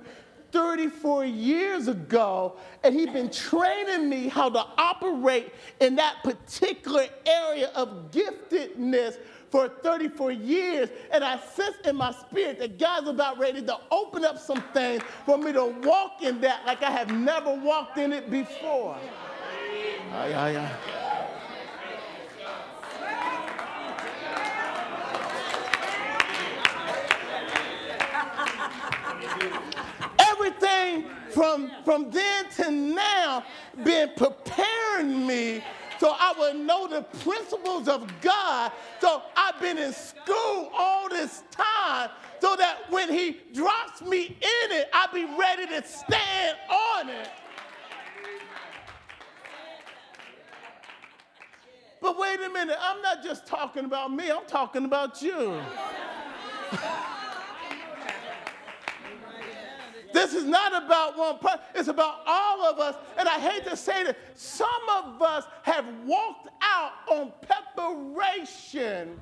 34 0.51 1.25
years 1.25 1.87
ago, 1.87 2.57
and 2.83 2.93
he's 2.93 3.09
been 3.09 3.29
training 3.29 4.07
me 4.07 4.27
how 4.27 4.49
to 4.49 4.63
operate 4.77 5.51
in 5.81 5.95
that 5.95 6.17
particular 6.23 7.05
area 7.25 7.71
of 7.75 8.11
giftedness 8.11 9.17
for 9.55 9.69
34 9.69 10.33
years, 10.33 10.89
and 11.11 11.23
I 11.23 11.39
sense 11.39 11.77
in 11.85 11.95
my 11.95 12.11
spirit 12.11 12.59
that 12.59 12.77
God's 12.77 13.07
about 13.07 13.39
ready 13.39 13.61
to 13.61 13.77
open 13.89 14.25
up 14.25 14.37
some 14.37 14.61
things 14.73 15.01
for 15.25 15.37
me 15.37 15.53
to 15.53 15.67
walk 15.81 16.21
in 16.21 16.41
that 16.41 16.65
like 16.65 16.83
I 16.83 16.91
have 16.91 17.09
never 17.09 17.55
walked 17.55 17.97
in 17.97 18.11
it 18.11 18.29
before. 18.29 18.97
Aye, 20.11 20.33
aye, 20.33 20.57
aye. 20.57 20.75
Everything 30.19 31.05
from, 31.31 31.71
from 31.85 32.11
then 32.11 32.49
to 32.57 32.71
now 32.71 33.45
been 33.85 34.11
preparing 34.17 35.25
me 35.25 35.63
so 36.05 36.15
I 36.19 36.35
would 36.37 36.57
know 36.57 36.87
the 36.87 37.01
principles 37.01 37.87
of 37.87 38.07
God. 38.21 38.71
So 39.01 39.23
I've 39.35 39.59
been 39.59 39.79
in 39.79 39.91
school 39.91 40.69
all 40.77 41.09
this 41.09 41.41
time 41.49 42.11
so 42.39 42.55
that 42.57 42.91
when 42.91 43.11
He 43.11 43.37
drops 43.55 44.03
me 44.03 44.25
in 44.25 44.71
it, 44.71 44.87
I'll 44.93 45.11
be 45.11 45.25
ready 45.25 45.65
to 45.65 45.83
stand 45.83 46.57
on 46.69 47.09
it. 47.09 47.27
But 51.99 52.19
wait 52.19 52.39
a 52.39 52.49
minute, 52.49 52.77
I'm 52.79 53.01
not 53.01 53.23
just 53.23 53.47
talking 53.47 53.85
about 53.85 54.13
me, 54.13 54.29
I'm 54.29 54.45
talking 54.45 54.85
about 54.85 55.23
you. 55.23 55.59
This 60.15 60.33
is 60.33 60.45
not 60.45 60.71
about 60.81 61.17
one 61.17 61.39
person, 61.39 61.59
it's 61.75 61.89
about 61.89 62.21
all 62.25 62.63
of 62.63 62.79
us. 62.79 62.95
And 63.17 63.27
I 63.27 63.37
hate 63.37 63.65
to 63.65 63.75
say 63.75 64.05
that 64.05 64.17
some 64.33 64.69
of 64.95 65.21
us 65.21 65.43
have 65.63 65.85
walked 66.05 66.47
out 66.61 66.91
on 67.11 67.33
preparation. 67.75 69.19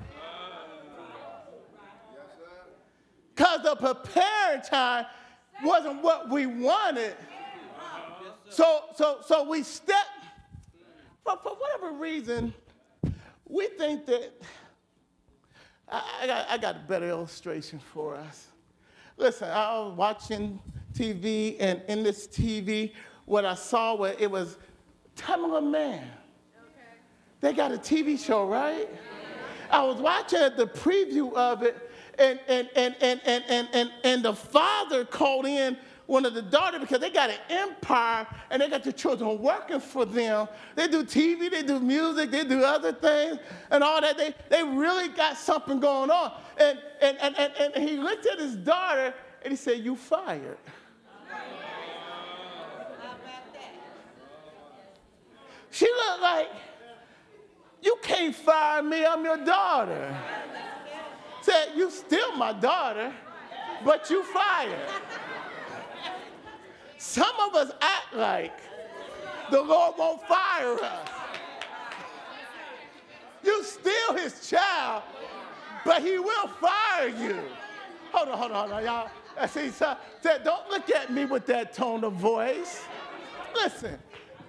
Because 3.34 3.62
the 3.64 3.74
preparing 3.74 4.62
time 4.62 5.06
wasn't 5.64 6.00
what 6.00 6.30
we 6.30 6.46
wanted. 6.46 7.16
So, 8.48 8.84
so, 8.94 9.18
so 9.26 9.48
we 9.48 9.64
step, 9.64 9.96
but 11.24 11.42
for 11.42 11.56
whatever 11.56 11.98
reason, 11.98 12.54
we 13.48 13.66
think 13.66 14.06
that. 14.06 14.30
I, 15.88 16.20
I, 16.22 16.26
got, 16.28 16.50
I 16.50 16.58
got 16.58 16.76
a 16.76 16.84
better 16.88 17.08
illustration 17.08 17.80
for 17.92 18.14
us. 18.14 18.46
Listen, 19.16 19.48
I 19.50 19.78
was 19.80 19.96
watching 19.96 20.60
TV, 20.94 21.56
and 21.60 21.82
in 21.88 22.02
this 22.02 22.26
TV, 22.26 22.92
what 23.24 23.44
I 23.44 23.54
saw 23.54 23.94
was 23.94 24.14
it 24.18 24.30
was 24.30 24.58
Tamela 25.16 25.62
Mann. 25.62 25.98
Okay. 25.98 26.98
They 27.40 27.52
got 27.52 27.72
a 27.72 27.78
TV 27.78 28.18
show, 28.18 28.46
right? 28.46 28.88
I 29.70 29.82
was 29.82 29.96
watching 29.96 30.38
the 30.56 30.66
preview 30.66 31.32
of 31.34 31.62
it, 31.62 31.90
and, 32.18 32.38
and, 32.48 32.68
and, 32.76 32.94
and, 33.00 33.20
and, 33.24 33.44
and, 33.48 33.68
and, 33.72 33.90
and 34.04 34.24
the 34.24 34.34
father 34.34 35.04
called 35.04 35.46
in 35.46 35.76
one 36.06 36.26
of 36.26 36.34
the 36.34 36.42
daughters 36.42 36.80
because 36.80 37.00
they 37.00 37.10
got 37.10 37.30
an 37.30 37.38
empire 37.48 38.26
and 38.50 38.60
they 38.60 38.68
got 38.68 38.84
the 38.84 38.92
children 38.92 39.40
working 39.40 39.80
for 39.80 40.04
them. 40.04 40.48
They 40.74 40.86
do 40.86 41.02
TV, 41.02 41.50
they 41.50 41.62
do 41.62 41.80
music, 41.80 42.30
they 42.30 42.44
do 42.44 42.62
other 42.62 42.92
things 42.92 43.38
and 43.70 43.82
all 43.82 44.00
that. 44.00 44.18
They, 44.18 44.34
they 44.50 44.62
really 44.62 45.08
got 45.08 45.36
something 45.36 45.80
going 45.80 46.10
on. 46.10 46.32
And, 46.58 46.78
and, 47.00 47.16
and, 47.20 47.36
and, 47.36 47.74
and 47.74 47.88
he 47.88 47.96
looked 47.96 48.26
at 48.26 48.38
his 48.38 48.54
daughter 48.56 49.14
and 49.42 49.50
he 49.50 49.56
said, 49.56 49.78
You 49.78 49.96
fired. 49.96 50.58
She 55.74 55.86
looked 55.86 56.22
like, 56.22 56.50
you 57.82 57.98
can't 58.00 58.32
fire 58.32 58.80
me, 58.80 59.04
I'm 59.04 59.24
your 59.24 59.44
daughter. 59.44 60.16
Said, 61.42 61.70
you 61.74 61.90
still 61.90 62.36
my 62.36 62.52
daughter, 62.52 63.12
but 63.84 64.08
you 64.08 64.22
fired. 64.22 64.78
Some 66.96 67.34
of 67.40 67.56
us 67.56 67.72
act 67.80 68.14
like 68.14 68.56
the 69.50 69.60
Lord 69.60 69.96
won't 69.98 70.22
fire 70.28 70.74
us. 70.74 71.08
You 73.42 73.64
still 73.64 74.14
his 74.14 74.48
child, 74.48 75.02
but 75.84 76.02
he 76.02 76.20
will 76.20 76.46
fire 76.60 77.08
you. 77.08 77.36
Hold 78.12 78.28
on, 78.28 78.38
hold 78.38 78.52
on, 78.52 78.68
hold 78.68 78.72
on, 78.78 78.84
y'all. 78.84 79.10
I 79.36 79.46
see, 79.48 79.70
so, 79.70 79.96
don't 80.22 80.70
look 80.70 80.88
at 80.90 81.12
me 81.12 81.24
with 81.24 81.46
that 81.46 81.74
tone 81.74 82.04
of 82.04 82.12
voice. 82.12 82.84
Listen, 83.56 83.98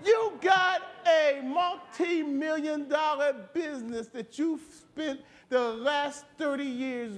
you 0.05 0.33
got 0.39 0.83
a 1.07 1.41
multi 1.43 2.23
million 2.23 2.87
dollar 2.87 3.33
business 3.53 4.07
that 4.07 4.37
you've 4.37 4.61
spent 4.61 5.21
the 5.49 5.59
last 5.59 6.25
30 6.37 6.63
years 6.63 7.13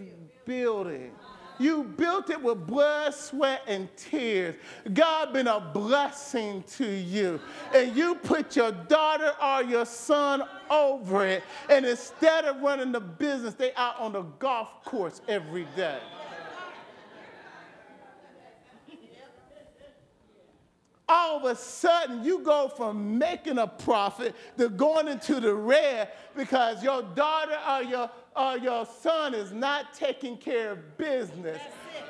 building. 0.46 1.12
You 1.60 1.84
built 1.84 2.30
it 2.30 2.42
with 2.42 2.68
blood, 2.68 3.14
sweat, 3.16 3.64
and 3.68 3.90
tears. 3.98 4.56
God 4.94 5.34
been 5.34 5.48
a 5.48 5.60
blessing 5.60 6.64
to 6.76 6.86
you. 6.86 7.40
And 7.74 7.96
you 7.96 8.16
put 8.16 8.56
your 8.56 8.72
daughter 8.72 9.34
or 9.42 9.64
your 9.64 9.86
son 9.86 10.44
over 10.70 11.26
it. 11.26 11.44
And 11.70 11.86
instead 11.86 12.46
of 12.46 12.62
running 12.62 12.92
the 12.92 13.00
business, 13.00 13.56
they 13.56 13.74
out 13.74 14.00
on 14.00 14.14
the 14.14 14.22
golf 14.22 14.84
course 14.86 15.22
every 15.28 15.68
day. 15.76 16.00
All 21.10 21.38
of 21.38 21.46
a 21.46 21.56
sudden 21.56 22.24
you 22.24 22.40
go 22.40 22.68
from 22.68 23.18
making 23.18 23.58
a 23.58 23.68
profit 23.68 24.36
to 24.58 24.68
going 24.70 25.08
into 25.08 25.40
the 25.40 25.54
red 25.54 26.12
because 26.36 26.84
your 26.84 27.02
daughter 27.02 27.58
or 27.70 27.84
your, 27.84 28.12
or 28.36 28.58
your 28.58 28.86
son 28.86 29.34
is 29.34 29.52
not 29.52 29.94
taking 29.94 30.38
care 30.38 30.72
of 30.72 30.98
business. 30.98 31.62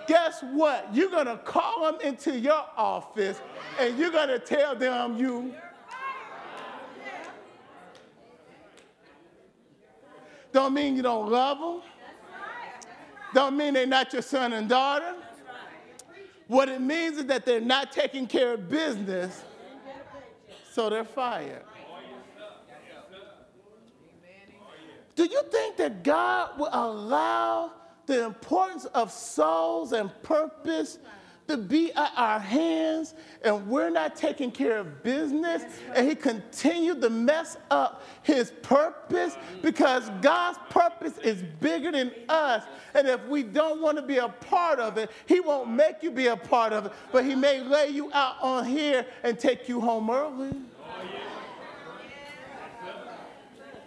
Guess 0.08 0.42
what? 0.54 0.90
You're 0.94 1.12
going 1.12 1.28
to 1.28 1.38
call 1.38 1.92
them 1.92 2.02
into 2.02 2.40
your 2.40 2.66
office 2.76 3.40
and 3.80 3.98
you're 4.00 4.12
going 4.12 4.30
to 4.30 4.40
tell 4.40 4.76
them 4.76 5.18
you. 5.18 5.54
Don't 10.52 10.74
mean 10.74 10.96
you 10.96 11.04
don't 11.04 11.30
love 11.30 11.60
them. 11.60 11.82
Don't 13.34 13.56
mean 13.56 13.74
they're 13.76 13.86
not 13.86 14.12
your 14.14 14.22
son 14.22 14.54
and 14.54 14.68
daughter. 14.68 15.14
What 16.48 16.70
it 16.70 16.80
means 16.82 17.18
is 17.18 17.26
that 17.26 17.46
they're 17.46 17.60
not 17.60 17.92
taking 17.92 18.26
care 18.26 18.54
of 18.54 18.70
business, 18.70 19.44
so 20.72 20.90
they're 20.90 21.04
fired. 21.04 21.64
Do 25.16 25.26
you 25.26 25.42
think 25.52 25.78
that 25.78 26.04
God 26.04 26.60
will 26.60 26.70
allow 26.72 27.74
the 28.06 28.26
importance 28.26 28.86
of 28.86 29.12
souls 29.12 29.92
and 29.92 30.12
purpose 30.22 31.00
to 31.48 31.58
be 31.58 31.92
at 31.94 32.12
our 32.16 32.40
hands 32.40 33.14
and 33.42 33.68
we're 33.68 33.90
not 33.90 34.16
taking 34.16 34.52
care 34.52 34.78
of 34.78 35.04
business. 35.04 35.64
And 35.96 36.08
he 36.08 36.16
continued 36.16 37.02
to 37.02 37.10
mess 37.10 37.58
up 37.72 38.04
his 38.24 38.52
purpose 38.62 39.38
because 39.62 40.10
God's 40.22 40.60
purpose 40.70 41.18
is 41.20 41.44
bigger 41.60 41.92
than 41.92 42.12
us. 42.28 42.64
And 42.94 43.08
if 43.08 43.26
we 43.28 43.44
don't 43.44 43.82
want 43.82 43.98
to 43.98 44.04
be 44.04 44.18
a 44.18 44.30
part 44.30 44.80
of 44.80 44.98
it 44.98 45.10
he 45.26 45.40
won't 45.40 45.70
make 45.70 46.04
you 46.04 46.12
be 46.12 46.28
a 46.28 46.38
part 46.38 46.74
of 46.74 46.88
it. 46.88 46.94
But 47.12 47.26
he 47.26 47.36
may 47.36 47.62
lay 47.62 47.90
you 47.90 48.12
out 48.14 48.36
on 48.42 48.66
here 48.66 49.06
and 49.24 49.40
take 49.40 49.70
you 49.70 49.80
home 49.80 50.10
early. 50.10 50.54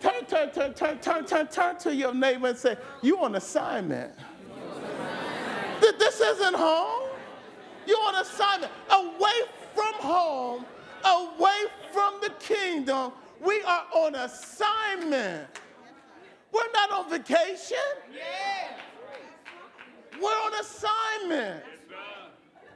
Turn 0.00 0.24
turn 0.24 0.50
turn 0.50 0.72
turn 0.72 0.98
turn 0.98 1.26
turn 1.26 1.46
turn 1.48 1.78
to 1.80 1.94
your 1.94 2.14
neighbor 2.14 2.48
and 2.48 2.56
say 2.56 2.76
you 3.02 3.22
on 3.22 3.34
assignment. 3.34 4.14
This 5.98 6.20
isn't 6.20 6.56
home 6.56 7.09
you're 7.86 7.98
on 7.98 8.16
assignment 8.16 8.72
away 8.90 9.40
from 9.74 9.94
home, 9.94 10.64
away 11.04 11.64
from 11.92 12.14
the 12.20 12.30
kingdom. 12.40 13.12
We 13.44 13.62
are 13.62 13.86
on 13.94 14.14
assignment. 14.14 15.48
We're 16.52 16.72
not 16.72 16.90
on 16.92 17.10
vacation. 17.10 17.78
We're 20.20 20.28
on 20.28 20.54
assignment. 20.60 21.64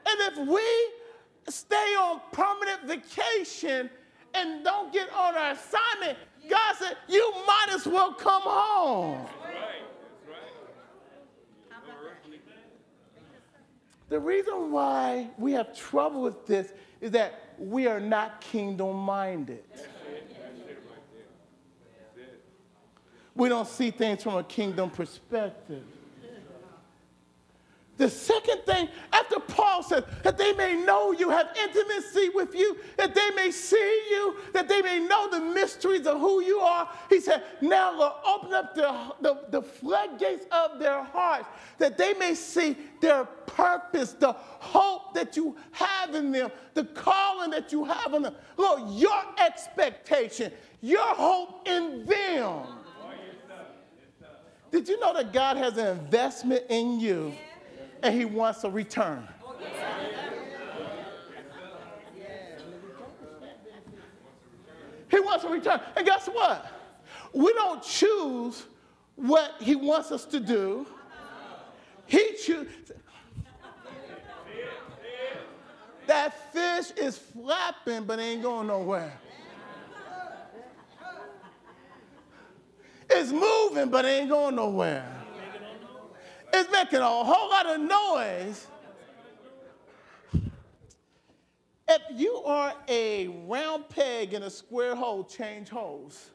And 0.07 0.21
if 0.21 0.49
we 0.49 1.53
stay 1.53 1.95
on 1.97 2.21
permanent 2.33 2.85
vacation 2.85 3.90
and 4.33 4.64
don't 4.64 4.93
get 4.93 5.12
on 5.12 5.35
our 5.35 5.53
assignment, 5.53 6.19
God 6.49 6.77
said, 6.77 6.97
you 7.09 7.33
might 7.47 7.69
as 7.71 7.87
well 7.87 8.12
come 8.12 8.43
home. 8.43 9.27
The 14.09 14.21
reason 14.21 14.71
why 14.71 15.31
we 15.38 15.53
have 15.53 15.75
trouble 15.75 16.23
with 16.23 16.47
this 16.47 16.73
is 17.01 17.11
that 17.12 17.55
we 17.59 17.87
are 17.87 18.01
not 18.01 18.40
kingdom 18.40 18.97
minded. 18.97 19.64
We 23.35 23.49
don't 23.49 23.67
see 23.67 23.90
things 23.90 24.23
from 24.23 24.37
a 24.37 24.45
kingdom 24.45 24.90
perspective. 24.90 25.85
The 27.96 28.11
second 28.11 28.62
thing, 28.66 28.88
after 29.12 29.38
Paul 29.38 29.85
says 29.85 30.02
that 30.24 30.37
they 30.37 30.52
may 30.52 30.74
know 30.74 31.12
you, 31.12 31.30
have 31.30 31.50
intimacy 31.57 32.28
with 32.30 32.52
you, 32.52 32.76
that 32.96 33.14
they 33.14 33.30
may 33.37 33.52
see 33.52 34.02
you, 34.11 34.37
that 34.52 34.68
they 34.68 34.83
may 34.83 34.98
know 34.98 35.30
the 35.30 35.38
mysteries 35.38 36.04
of 36.07 36.18
who 36.18 36.42
you 36.42 36.59
are, 36.59 36.88
he 37.09 37.20
said, 37.20 37.44
now 37.61 37.96
Lord, 37.96 38.12
open 38.26 38.52
up 38.52 38.74
the, 38.74 39.12
the, 39.20 39.40
the 39.50 39.62
floodgates 39.62 40.44
of 40.50 40.80
their 40.80 41.04
hearts, 41.04 41.46
that 41.78 41.96
they 41.96 42.14
may 42.14 42.35
see 42.35 42.76
their 43.00 43.24
purpose, 43.24 44.12
the 44.14 44.33
hope 44.33 45.14
that 45.14 45.37
you 45.37 45.57
have 45.70 46.16
in 46.16 46.33
them, 46.33 46.50
the 46.74 46.85
calling 46.85 47.50
that 47.50 47.70
you 47.70 47.85
have 47.85 48.12
on 48.12 48.22
them. 48.22 48.35
Lord, 48.57 48.90
your 48.90 49.22
expectation, 49.38 50.50
your 50.80 51.14
hope 51.14 51.68
in 51.68 52.04
them. 52.07 52.66
Oh, 52.66 53.12
Did 54.72 54.88
you 54.88 54.98
know 54.98 55.14
that 55.14 55.33
God 55.33 55.57
has 55.59 55.76
an 55.76 55.96
investment 55.96 56.64
in 56.68 56.98
you? 56.98 57.33
And 58.05 58.14
he 58.14 58.27
wants 58.27 58.62
a 58.64 58.71
return. 58.71 59.27
He 65.11 65.21
wants 65.21 65.45
a 65.45 65.49
return. 65.49 65.81
And 65.97 66.07
guess 66.07 66.27
what? 66.27 66.71
We 67.33 67.53
don't 67.55 67.83
choose 67.83 68.67
what 69.17 69.55
he 69.59 69.75
wants 69.75 70.12
us 70.12 70.27
to 70.27 70.38
do. 70.38 70.87
He 72.07 72.35
chooses. 72.45 72.93
That 76.07 76.53
fish 76.53 76.90
is 76.99 77.17
flapping, 77.17 78.05
but 78.05 78.21
ain't 78.21 78.43
going 78.43 78.67
nowhere. 78.67 79.19
It's 83.09 83.33
moving, 83.33 83.88
but 83.88 84.05
ain't 84.05 84.29
going 84.29 84.57
nowhere. 84.57 85.13
It's 86.57 86.71
making 86.71 87.01
a 87.01 87.05
whole 87.05 87.51
lot 87.51 87.67
of 87.67 87.81
noise. 87.81 88.69
If 91.88 92.03
you 92.12 92.37
are 92.47 92.73
a 92.87 93.27
round 93.49 93.88
peg 93.88 94.35
in 94.35 94.45
a 94.45 94.51
square 94.51 94.95
hole, 94.95 95.25
change 95.25 95.69
holes. 95.69 96.31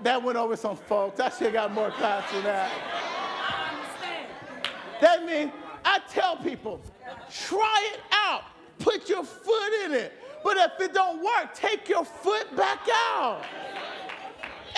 That 0.00 0.20
went 0.20 0.36
over 0.36 0.56
some 0.56 0.76
folks. 0.76 1.20
I 1.20 1.30
should 1.30 1.44
have 1.44 1.52
got 1.52 1.72
more 1.72 1.92
class 1.92 2.28
than 2.32 2.42
that. 2.42 2.72
That 5.00 5.24
means 5.24 5.52
I 5.84 6.00
tell 6.10 6.36
people, 6.36 6.80
try 7.30 7.90
it 7.94 8.00
out. 8.10 8.42
Put 8.80 9.08
your 9.08 9.22
foot 9.22 9.84
in 9.84 9.92
it. 9.92 10.12
But 10.42 10.56
if 10.56 10.80
it 10.80 10.92
don't 10.92 11.22
work, 11.22 11.54
take 11.54 11.88
your 11.88 12.04
foot 12.04 12.54
back 12.56 12.80
out. 12.90 13.44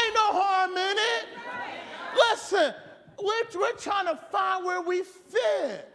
Ain't 0.04 0.14
no 0.14 0.40
harm 0.40 0.72
in 0.72 0.96
it. 0.98 1.37
Listen, 2.16 2.74
we're, 3.22 3.60
we're 3.60 3.76
trying 3.76 4.06
to 4.06 4.16
find 4.30 4.64
where 4.64 4.80
we 4.80 5.02
fit. 5.02 5.94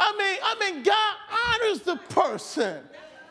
I 0.00 0.12
mean, 0.16 0.38
I 0.42 0.72
mean, 0.72 0.82
God 0.84 1.14
honors 1.30 1.80
the 1.80 1.96
person 2.14 2.84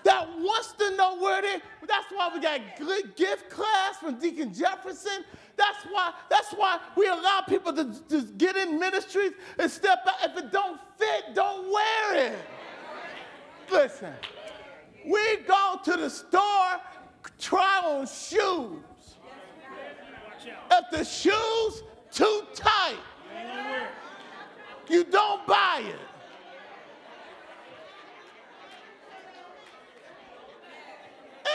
that 0.03 0.27
wants 0.39 0.73
to 0.73 0.95
know 0.95 1.17
where 1.17 1.41
they. 1.41 1.57
That's 1.87 2.07
why 2.13 2.29
we 2.33 2.41
got 2.41 2.59
good 2.77 3.15
gift 3.15 3.49
class 3.49 3.97
from 3.97 4.19
Deacon 4.19 4.53
Jefferson. 4.53 5.23
That's 5.55 5.83
why. 5.89 6.13
That's 6.29 6.51
why 6.51 6.79
we 6.95 7.07
allow 7.07 7.41
people 7.47 7.73
to 7.73 7.95
just 8.09 8.37
get 8.37 8.57
in 8.57 8.79
ministries 8.79 9.31
and 9.57 9.71
step 9.71 9.99
out. 10.07 10.29
If 10.29 10.37
it 10.37 10.51
don't 10.51 10.79
fit, 10.97 11.33
don't 11.33 11.71
wear 11.71 12.31
it. 12.31 12.37
Listen, 13.71 14.13
we 15.05 15.37
go 15.47 15.79
to 15.83 15.91
the 15.93 16.09
store, 16.09 16.81
try 17.39 17.81
on 17.83 18.07
shoes. 18.07 18.83
If 20.71 20.85
the 20.91 21.03
shoe's 21.03 21.83
too 22.11 22.43
tight, 22.55 22.97
you 24.89 25.03
don't 25.03 25.45
buy 25.47 25.83
it. 25.85 25.99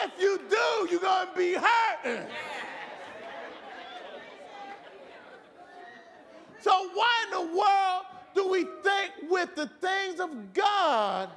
if 0.04 0.20
you 0.20 0.40
do, 0.50 0.88
you're 0.90 1.00
going 1.00 1.28
to 1.28 1.36
be 1.36 1.54
hurt. 1.54 2.28
So, 6.60 6.70
why 6.94 7.24
in 7.24 7.30
the 7.30 7.56
world 7.56 8.04
do 8.34 8.48
we 8.48 8.64
think 8.82 9.30
with 9.30 9.54
the 9.56 9.68
things 9.80 10.20
of 10.20 10.52
God, 10.52 11.30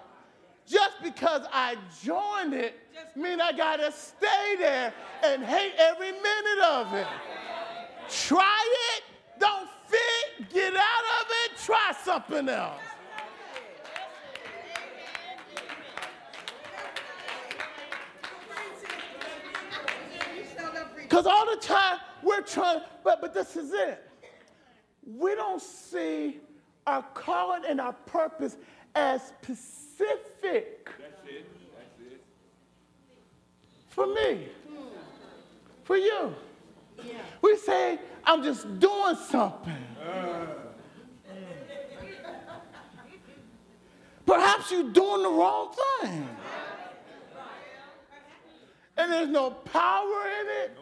just 0.68 1.02
because 1.04 1.44
I 1.52 1.78
joined 2.04 2.54
it, 2.54 2.80
mean 3.16 3.40
I 3.40 3.52
got 3.52 3.78
to 3.78 3.92
stay 3.92 4.56
there 4.58 4.94
and 5.24 5.44
hate 5.44 5.74
every 5.78 6.12
minute 6.12 6.64
of 6.64 6.94
it? 6.94 7.08
Try 8.10 8.96
it, 8.96 9.04
don't 9.40 9.70
fit, 9.88 10.50
get 10.52 10.74
out 10.76 11.06
of 11.22 11.28
it, 11.30 11.58
try 11.58 11.94
something 12.04 12.50
else. 12.50 12.82
Because 20.98 21.28
all 21.28 21.46
the 21.46 21.62
time 21.62 22.00
we're 22.24 22.42
trying, 22.42 22.82
but, 23.04 23.22
but 23.22 23.34
this 23.34 23.56
is 23.56 23.72
it. 23.72 24.10
We 25.06 25.36
don't 25.36 25.62
see 25.62 26.40
our 26.88 27.04
calling 27.14 27.64
and 27.68 27.80
our 27.80 27.94
purpose 27.94 28.58
as 28.96 29.28
specific. 29.28 29.85
That's 29.98 30.44
it. 30.44 30.86
That's 30.86 31.26
it. 31.28 31.58
For 33.90 34.08
me, 34.08 34.50
hmm. 34.68 34.76
for 35.84 35.98
you. 35.98 36.36
We 37.42 37.58
say, 37.58 38.00
I'm 38.24 38.44
just 38.44 38.80
doing 38.80 39.16
something. 39.30 39.74
Perhaps 44.26 44.72
you're 44.72 44.92
doing 44.92 45.24
the 45.24 45.30
wrong 45.30 45.74
thing. 46.02 46.28
And 48.98 49.12
there's 49.12 49.30
no 49.30 49.52
power 49.52 50.24
in 50.42 50.48
it. 50.64 50.78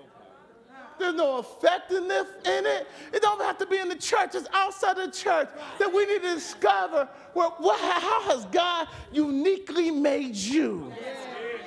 There's 1.00 1.16
no 1.16 1.40
effectiveness 1.40 2.28
in 2.46 2.66
it. 2.66 2.88
It 3.12 3.22
don't 3.22 3.42
have 3.42 3.58
to 3.60 3.66
be 3.66 3.78
in 3.78 3.90
the 3.90 3.96
church. 3.96 4.36
It's 4.36 4.48
outside 4.54 4.98
the 4.98 5.12
church 5.12 5.50
that 5.80 5.94
we 5.94 6.06
need 6.06 6.22
to 6.22 6.36
discover 6.36 7.08
where, 7.34 7.50
what, 7.50 7.80
how 7.80 8.22
has 8.24 8.46
God 8.46 8.88
uniquely 9.12 9.92
made 9.92 10.36
you? 10.36 10.94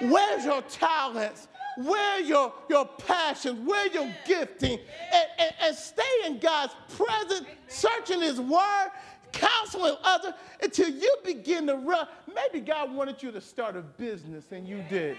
Where's 0.00 0.44
your 0.44 0.62
talents? 0.62 1.48
Where 1.78 2.20
your, 2.20 2.54
your 2.70 2.86
passions? 2.86 3.66
Where 3.66 3.86
your 3.88 4.12
gifting? 4.26 4.78
And, 5.12 5.28
and, 5.38 5.54
and 5.60 5.76
stay 5.76 6.02
in 6.26 6.38
God's 6.38 6.74
presence, 6.96 7.46
searching 7.68 8.22
His 8.22 8.40
Word, 8.40 8.88
counseling 9.32 9.96
others 10.02 10.32
until 10.62 10.88
you 10.88 11.16
begin 11.24 11.66
to 11.66 11.76
run. 11.76 12.06
Maybe 12.34 12.64
God 12.64 12.94
wanted 12.94 13.22
you 13.22 13.30
to 13.32 13.40
start 13.40 13.76
a 13.76 13.82
business 13.82 14.46
and 14.52 14.66
you 14.66 14.82
didn't. 14.88 15.18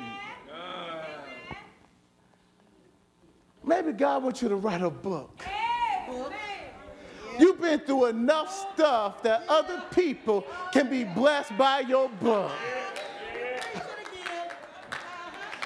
Ah. 0.51 0.96
Maybe 3.67 3.91
God 3.91 4.23
wants 4.23 4.41
you 4.41 4.47
to 4.47 4.55
write 4.55 4.81
a 4.81 4.89
book. 4.89 5.43
You've 7.37 7.61
been 7.61 7.81
through 7.81 8.05
enough 8.05 8.49
stuff 8.73 9.21
that 9.23 9.43
other 9.47 9.83
people 9.93 10.47
can 10.71 10.89
be 10.89 11.03
blessed 11.03 11.55
by 11.57 11.81
your 11.81 12.09
book. 12.09 12.51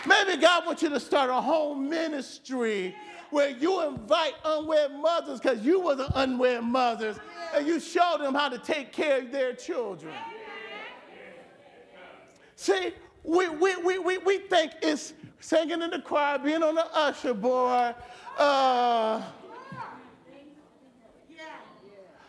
Maybe 0.08 0.42
God 0.42 0.66
wants 0.66 0.82
you 0.82 0.90
to 0.90 1.00
start 1.00 1.30
a 1.30 1.40
home 1.40 1.88
ministry 1.88 2.96
where 3.30 3.52
you 3.52 3.88
invite 3.88 4.34
unwed 4.44 4.94
mothers 4.94 5.40
because 5.40 5.62
you 5.62 5.80
was 5.80 6.00
an 6.00 6.08
unwed 6.16 6.64
mothers 6.64 7.18
and 7.56 7.68
you 7.68 7.80
show 7.80 8.18
them 8.20 8.34
how 8.34 8.50
to 8.50 8.58
take 8.58 8.92
care 8.92 9.20
of 9.20 9.32
their 9.32 9.54
children. 9.54 10.14
See, 12.56 12.94
we, 13.24 13.50
we, 13.50 13.76
we, 13.78 14.00
we, 14.00 14.18
we 14.20 14.38
think 14.40 14.74
it's 14.82 15.14
singing 15.40 15.82
in 15.82 15.90
the 15.90 16.00
choir, 16.00 16.40
being 16.40 16.64
on 16.64 16.76
the 16.76 16.86
usher 16.96 17.34
board. 17.34 17.96
Uh, 18.38 19.22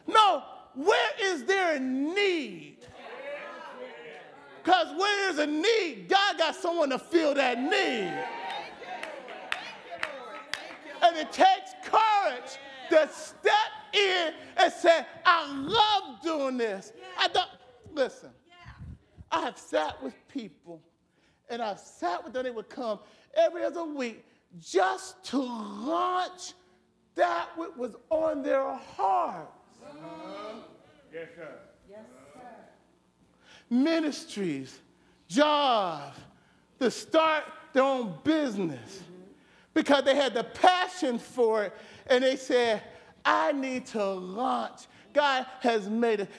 no, 0.06 0.42
where 0.74 1.10
is 1.20 1.44
there 1.44 1.76
a 1.76 1.80
need? 1.80 2.78
Because 4.62 4.88
where 4.96 5.32
there's 5.32 5.48
a 5.48 5.50
need, 5.50 6.06
God 6.08 6.38
got 6.38 6.54
someone 6.54 6.90
to 6.90 6.98
fill 6.98 7.34
that 7.34 7.58
need. 7.58 8.12
And 11.02 11.16
it 11.16 11.32
takes 11.32 11.72
courage 11.84 12.58
to 12.90 13.08
step 13.12 13.54
in 13.92 14.34
and 14.56 14.72
say, 14.72 15.04
I 15.26 15.52
love 15.52 16.22
doing 16.22 16.56
this. 16.56 16.92
I 17.18 17.26
don't, 17.28 17.50
listen, 17.92 18.30
I 19.32 19.40
have 19.40 19.58
sat 19.58 20.00
with 20.02 20.14
people 20.28 20.80
and 21.48 21.62
I've 21.62 21.80
sat 21.80 22.22
with 22.22 22.34
them, 22.34 22.44
they 22.44 22.50
would 22.50 22.68
come 22.68 23.00
every 23.34 23.64
other 23.64 23.84
week 23.84 24.24
just 24.60 25.24
to 25.24 25.38
launch 25.38 26.52
that 27.14 27.48
which 27.56 27.70
was 27.76 27.96
on 28.10 28.42
their 28.42 28.74
hearts. 28.74 29.50
Uh-huh. 29.82 30.54
Yes, 31.12 31.28
sir. 31.34 31.48
Yes, 31.90 32.00
sir. 32.34 32.40
Ministries, 33.70 34.78
jobs, 35.28 36.16
to 36.78 36.90
start 36.90 37.44
their 37.72 37.82
own 37.82 38.14
business 38.24 39.02
mm-hmm. 39.02 39.22
because 39.72 40.04
they 40.04 40.14
had 40.14 40.34
the 40.34 40.44
passion 40.44 41.18
for 41.18 41.64
it 41.64 41.74
and 42.06 42.22
they 42.22 42.36
said, 42.36 42.82
I 43.24 43.52
need 43.52 43.86
to 43.86 44.04
launch. 44.04 44.86
God 45.12 45.46
has 45.60 45.88
made 45.88 46.20
it. 46.20 46.30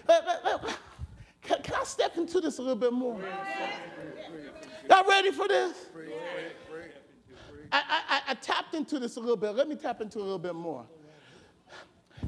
Can, 1.44 1.62
can 1.62 1.76
I 1.76 1.84
step 1.84 2.18
into 2.18 2.40
this 2.42 2.58
a 2.58 2.62
little 2.62 2.78
bit 2.78 2.94
more? 2.94 3.20
Y'all 4.90 5.08
ready 5.08 5.32
for 5.32 5.48
this? 5.48 5.88
I, 7.72 7.82
I, 8.10 8.22
I- 8.32 8.34
tapped 8.36 8.76
into 8.76 9.00
this 9.00 9.16
a 9.16 9.20
little 9.20 9.36
bit. 9.38 9.56
Let 9.56 9.68
me 9.68 9.76
tap 9.76 10.02
into 10.02 10.20
a 10.20 10.22
little 10.22 10.40
bit 10.40 10.56
more. 10.56 10.86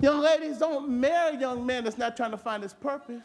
Young 0.02 0.20
ladies, 0.20 0.58
don't 0.58 0.90
marry 0.90 1.38
young 1.38 1.66
man 1.66 1.84
that's 1.84 1.98
not 1.98 2.18
trying 2.18 2.32
to 2.32 2.38
find 2.38 2.62
his 2.64 2.74
purpose. 2.74 3.24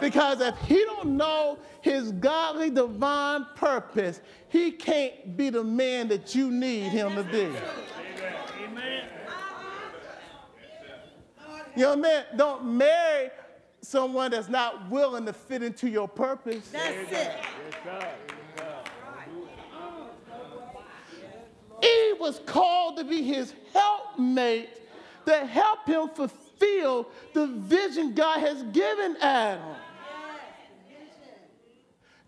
Because 0.00 0.40
if 0.40 0.56
he 0.60 0.84
don't 0.84 1.16
know 1.16 1.58
his 1.80 2.12
godly 2.12 2.70
divine 2.70 3.46
purpose, 3.56 4.20
he 4.48 4.70
can't 4.70 5.36
be 5.36 5.50
the 5.50 5.64
man 5.64 6.08
that 6.08 6.34
you 6.34 6.50
need 6.50 6.84
him 6.84 7.14
to 7.16 7.24
be. 7.24 7.50
Young 11.78 12.00
man, 12.00 12.24
don't 12.36 12.64
marry 12.64 13.30
someone 13.82 14.32
that's 14.32 14.48
not 14.48 14.90
willing 14.90 15.24
to 15.26 15.32
fit 15.32 15.62
into 15.62 15.88
your 15.88 16.08
purpose. 16.08 16.68
That's 16.70 16.92
it. 16.92 17.08
Yes, 17.12 17.36
sir. 17.84 18.78
Eve 21.80 22.18
was 22.18 22.40
called 22.46 22.96
to 22.96 23.04
be 23.04 23.22
his 23.22 23.54
helpmate 23.72 24.70
to 25.26 25.46
help 25.46 25.86
him 25.86 26.08
fulfill 26.08 27.08
the 27.32 27.46
vision 27.46 28.12
God 28.12 28.40
has 28.40 28.64
given 28.72 29.16
Adam. 29.20 29.76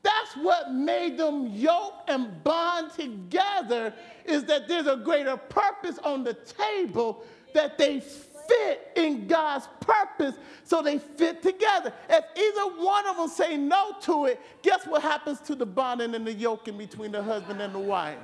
That's 0.02 0.36
what 0.36 0.72
made 0.72 1.18
them 1.18 1.48
yoke 1.48 2.04
and 2.06 2.42
bond 2.44 2.92
together 2.92 3.92
is 4.24 4.44
that 4.44 4.68
there's 4.68 4.86
a 4.86 4.96
greater 4.96 5.36
purpose 5.36 5.98
on 5.98 6.22
the 6.22 6.34
table 6.34 7.24
that 7.52 7.76
they 7.76 8.00
fit 8.50 8.92
in 8.96 9.26
God's 9.26 9.68
purpose 9.80 10.36
so 10.64 10.82
they 10.82 10.98
fit 10.98 11.42
together. 11.42 11.92
If 12.08 12.24
either 12.36 12.82
one 12.82 13.06
of 13.06 13.16
them 13.16 13.28
say 13.28 13.56
no 13.56 13.94
to 14.02 14.26
it, 14.26 14.40
guess 14.62 14.86
what 14.86 15.02
happens 15.02 15.40
to 15.40 15.54
the 15.54 15.66
bonding 15.66 16.14
and 16.14 16.26
the 16.26 16.32
yoking 16.32 16.76
between 16.76 17.12
the 17.12 17.22
husband 17.22 17.60
and 17.60 17.74
the 17.74 17.78
wife? 17.78 18.18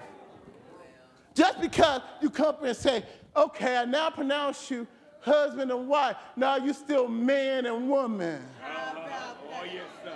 Just 1.34 1.60
because 1.60 2.00
you 2.20 2.30
come 2.30 2.56
and 2.62 2.76
say, 2.76 3.04
okay, 3.36 3.76
I 3.76 3.84
now 3.84 4.10
pronounce 4.10 4.70
you 4.70 4.86
husband 5.20 5.70
and 5.70 5.88
wife, 5.88 6.16
now 6.36 6.56
you're 6.56 6.74
still 6.74 7.08
man 7.08 7.66
and 7.66 7.88
woman. 7.88 8.42
Oh. 8.64 8.92
Yes, 9.64 9.82
sir. 10.04 10.12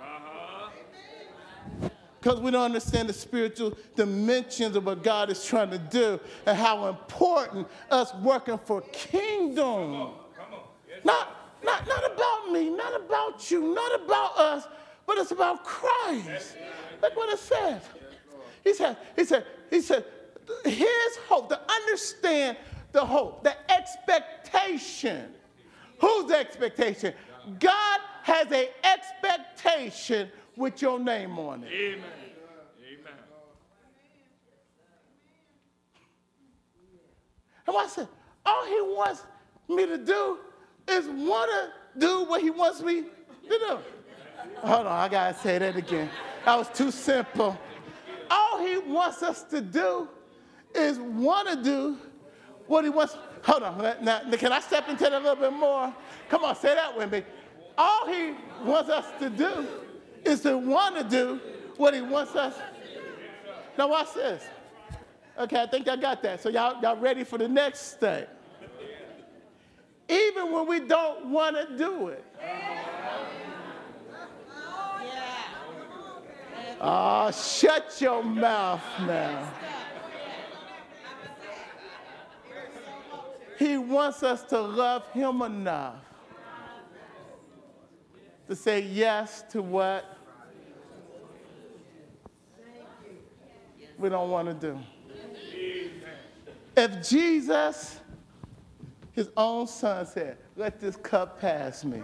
Uh-huh. 0.00 1.88
Because 2.22 2.38
we 2.38 2.52
don't 2.52 2.62
understand 2.62 3.08
the 3.08 3.12
spiritual 3.12 3.76
dimensions 3.96 4.76
of 4.76 4.86
what 4.86 5.02
God 5.02 5.28
is 5.28 5.44
trying 5.44 5.70
to 5.70 5.78
do 5.78 6.20
and 6.46 6.56
how 6.56 6.86
important 6.86 7.66
us 7.90 8.14
working 8.22 8.60
for 8.64 8.80
kingdom. 8.92 9.56
Come 9.56 10.54
on. 10.54 10.60
Yes, 10.88 11.04
Not, 11.04 11.36
not, 11.64 11.88
not 11.88 12.12
about 12.12 12.52
me, 12.52 12.70
not 12.70 12.94
about 12.94 13.50
you, 13.50 13.74
not 13.74 14.04
about 14.04 14.38
us, 14.38 14.68
but 15.04 15.18
it's 15.18 15.32
about 15.32 15.64
Christ. 15.64 16.56
Look 17.02 17.16
what 17.16 17.28
it 17.28 17.40
says. 17.40 17.82
He 18.62 18.72
said, 18.72 18.96
he 19.16 19.24
said, 19.24 19.44
he 19.68 19.80
said, 19.80 20.04
his 20.64 21.16
hope, 21.28 21.48
to 21.48 21.60
understand 21.68 22.56
the 22.92 23.04
hope, 23.04 23.42
the 23.42 23.56
expectation. 23.68 25.34
Whose 25.98 26.30
expectation? 26.30 27.14
God 27.58 28.00
has 28.22 28.46
an 28.52 28.66
expectation 28.84 30.28
with 30.56 30.82
your 30.82 30.98
name 30.98 31.38
on 31.38 31.64
it. 31.64 31.72
Amen. 31.72 32.04
Amen. 32.78 33.12
And 37.66 37.76
I 37.76 37.86
said, 37.86 38.08
all 38.44 38.66
he 38.66 38.80
wants 38.80 39.22
me 39.68 39.86
to 39.86 39.98
do 39.98 40.38
is 40.88 41.06
want 41.06 41.50
to 41.50 41.72
do 41.98 42.24
what 42.24 42.42
he 42.42 42.50
wants 42.50 42.82
me 42.82 43.02
to 43.02 43.08
do. 43.48 43.78
Hold 44.56 44.86
on, 44.86 44.92
I 44.92 45.08
gotta 45.08 45.38
say 45.38 45.58
that 45.58 45.76
again. 45.76 46.10
That 46.44 46.58
was 46.58 46.68
too 46.68 46.90
simple. 46.90 47.58
All 48.30 48.58
he 48.58 48.78
wants 48.78 49.22
us 49.22 49.44
to 49.44 49.60
do 49.60 50.08
is 50.74 50.98
want 50.98 51.48
to 51.48 51.62
do 51.62 51.98
what 52.66 52.84
he 52.84 52.90
wants. 52.90 53.16
Hold 53.44 53.62
on, 53.62 54.04
now, 54.04 54.20
can 54.32 54.52
I 54.52 54.60
step 54.60 54.88
into 54.88 55.04
that 55.04 55.12
a 55.12 55.18
little 55.18 55.36
bit 55.36 55.52
more? 55.52 55.94
Come 56.28 56.44
on, 56.44 56.56
say 56.56 56.74
that 56.74 56.96
with 56.96 57.12
me. 57.12 57.22
All 57.78 58.06
he 58.06 58.34
wants 58.64 58.90
us 58.90 59.06
to 59.20 59.30
do 59.30 59.66
is 60.24 60.40
to 60.42 60.56
want 60.56 60.96
to 60.96 61.04
do 61.04 61.40
what 61.76 61.94
he 61.94 62.00
wants 62.00 62.34
us. 62.36 62.54
Now 63.76 63.88
watch 63.88 64.14
this. 64.14 64.42
Okay, 65.38 65.62
I 65.62 65.66
think 65.66 65.88
I 65.88 65.96
got 65.96 66.22
that. 66.22 66.42
So 66.42 66.48
y'all, 66.48 66.80
y'all 66.82 66.96
ready 66.96 67.24
for 67.24 67.38
the 67.38 67.48
next 67.48 67.92
step? 67.92 68.38
Even 70.08 70.52
when 70.52 70.66
we 70.66 70.80
don't 70.80 71.26
want 71.26 71.56
to 71.56 71.76
do 71.78 72.08
it. 72.08 72.24
Oh, 76.80 77.30
shut 77.30 78.00
your 78.00 78.22
mouth 78.22 78.82
now. 79.00 79.52
He 83.58 83.78
wants 83.78 84.24
us 84.24 84.42
to 84.44 84.60
love 84.60 85.08
him 85.12 85.42
enough 85.42 85.94
to 88.52 88.56
say 88.56 88.80
yes 88.80 89.44
to 89.48 89.62
what 89.62 90.04
we 93.96 94.10
don't 94.10 94.28
want 94.28 94.46
to 94.46 94.52
do. 94.52 94.78
If 96.76 97.08
Jesus, 97.08 97.98
his 99.12 99.30
own 99.38 99.66
son, 99.66 100.04
said, 100.04 100.36
Let 100.54 100.78
this 100.80 100.96
cup 100.96 101.40
pass 101.40 101.82
me, 101.82 102.02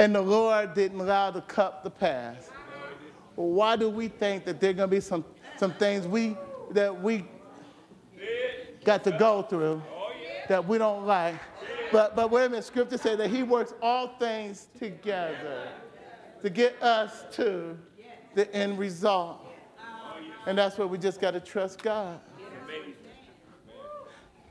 and 0.00 0.14
the 0.14 0.22
Lord 0.22 0.72
didn't 0.72 1.00
allow 1.00 1.30
the 1.30 1.42
cup 1.42 1.84
to 1.84 1.90
pass, 1.90 2.48
why 3.34 3.76
do 3.76 3.90
we 3.90 4.08
think 4.08 4.46
that 4.46 4.58
there 4.58 4.70
are 4.70 4.72
going 4.72 4.88
to 4.88 4.96
be 4.96 5.00
some, 5.02 5.22
some 5.58 5.74
things 5.74 6.08
we, 6.08 6.34
that 6.70 7.02
we 7.02 7.26
got 8.84 9.04
to 9.04 9.10
go 9.10 9.42
through 9.42 9.82
that 10.48 10.66
we 10.66 10.78
don't 10.78 11.04
like? 11.04 11.34
But, 11.94 12.16
but 12.16 12.28
wait 12.28 12.46
a 12.46 12.48
minute, 12.48 12.64
scripture 12.64 12.98
says 12.98 13.18
that 13.18 13.30
he 13.30 13.44
works 13.44 13.72
all 13.80 14.08
things 14.18 14.66
together 14.80 15.68
to 16.42 16.50
get 16.50 16.74
us 16.82 17.24
to 17.36 17.78
the 18.34 18.52
end 18.52 18.80
result. 18.80 19.46
And 20.44 20.58
that's 20.58 20.76
where 20.76 20.88
we 20.88 20.98
just 20.98 21.20
got 21.20 21.30
to 21.34 21.40
trust 21.40 21.84
God. 21.84 22.18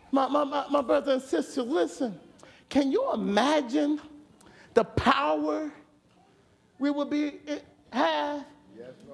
My, 0.09 0.29
my, 0.29 0.45
my, 0.45 0.67
my 0.69 0.81
brother 0.81 1.15
and 1.15 1.21
sister, 1.21 1.63
listen. 1.63 2.17
Can 2.69 2.93
you 2.93 3.11
imagine 3.11 3.99
the 4.73 4.85
power 4.85 5.69
we 6.79 6.91
would 6.91 7.09
be 7.09 7.41
eh, 7.45 7.59
have 7.91 8.45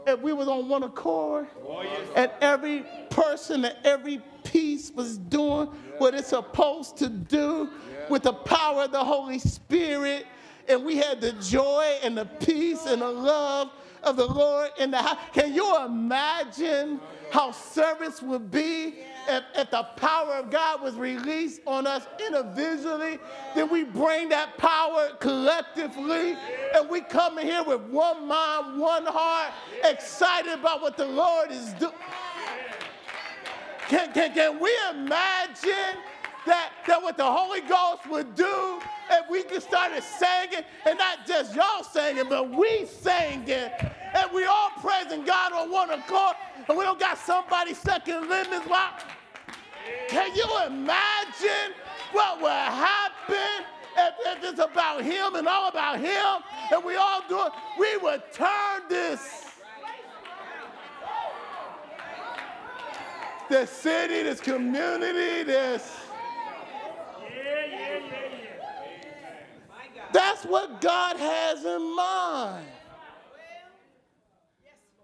if 0.05 0.19
we 0.19 0.33
was 0.33 0.47
on 0.47 0.69
one 0.69 0.83
accord 0.83 1.47
oh, 1.67 1.81
and 2.15 2.29
every 2.41 2.85
person 3.09 3.65
and 3.65 3.75
every 3.83 4.21
was 4.95 5.17
doing 5.17 5.67
what 5.97 6.13
it's 6.13 6.29
supposed 6.29 6.97
to 6.97 7.09
do 7.09 7.69
with 8.09 8.23
the 8.23 8.33
power 8.33 8.83
of 8.83 8.91
the 8.91 9.03
Holy 9.03 9.39
Spirit 9.39 10.25
and 10.69 10.85
we 10.85 10.97
had 10.97 11.19
the 11.19 11.33
joy 11.33 11.97
and 12.03 12.17
the 12.17 12.25
peace 12.25 12.85
and 12.85 13.01
the 13.01 13.09
love 13.09 13.71
of 14.03 14.15
the 14.15 14.25
Lord 14.25 14.69
in 14.77 14.91
the 14.91 14.97
house. 14.97 15.17
Can 15.33 15.53
you 15.53 15.83
imagine 15.83 17.01
how 17.31 17.51
service 17.51 18.21
would 18.21 18.49
be 18.51 18.99
if, 19.27 19.43
if 19.55 19.71
the 19.71 19.83
power 19.97 20.35
of 20.35 20.49
God 20.49 20.81
was 20.81 20.95
released 20.95 21.61
on 21.65 21.87
us 21.87 22.07
individually? 22.25 23.19
Then 23.55 23.69
we 23.71 23.83
bring 23.83 24.29
that 24.29 24.57
power 24.57 25.09
collectively 25.19 26.37
and 26.75 26.89
we 26.89 27.01
come 27.01 27.39
in 27.39 27.47
here 27.47 27.63
with 27.63 27.81
one 27.81 28.27
mind, 28.27 28.79
one 28.79 29.05
heart, 29.05 29.51
excited 29.83 30.53
about 30.53 30.81
what 30.81 30.97
the 30.97 31.07
Lord 31.07 31.51
is 31.51 31.73
doing. 31.73 31.93
Can, 33.89 34.13
can, 34.13 34.33
can 34.35 34.59
we 34.59 34.71
imagine 34.91 35.97
that, 36.45 36.71
that 36.85 37.01
what 37.01 37.17
the 37.17 37.25
Holy 37.25 37.61
Ghost 37.61 38.07
would 38.07 38.35
do 38.35 38.79
if 39.09 39.29
we 39.31 39.41
could 39.41 39.63
start 39.63 39.91
singing, 40.03 40.63
and 40.85 40.95
not 40.99 41.25
just 41.25 41.55
y'all 41.55 41.83
singing, 41.83 42.25
but 42.29 42.51
we 42.51 42.85
singing, 42.85 43.49
and 43.49 44.31
we 44.31 44.45
all 44.45 44.69
praising 44.79 45.25
God 45.25 45.53
on 45.53 45.71
one 45.71 45.89
accord, 45.89 46.35
and 46.67 46.77
we 46.77 46.83
don't 46.83 46.99
got 46.99 47.17
somebody 47.17 47.73
sucking 47.73 48.29
lemons 48.29 48.65
while. 48.67 48.93
Can 50.07 50.35
you 50.35 50.45
imagine 50.67 51.73
what 52.11 52.39
would 52.41 52.51
happen 52.51 53.65
if, 53.97 54.13
if 54.37 54.51
it's 54.51 54.59
about 54.59 55.01
Him 55.03 55.33
and 55.33 55.47
all 55.47 55.67
about 55.67 55.99
Him, 55.99 56.43
and 56.71 56.83
we 56.83 56.95
all 56.95 57.23
do 57.27 57.39
it? 57.43 57.51
We 57.79 57.97
would 57.97 58.21
turn 58.33 58.83
this. 58.87 59.48
This 63.49 63.69
city, 63.71 64.23
this 64.23 64.39
community, 64.39 65.43
this 65.43 65.99
That's 70.11 70.43
what 70.43 70.81
God 70.81 71.17
has 71.17 71.65
in 71.65 71.95
mind. 71.95 72.65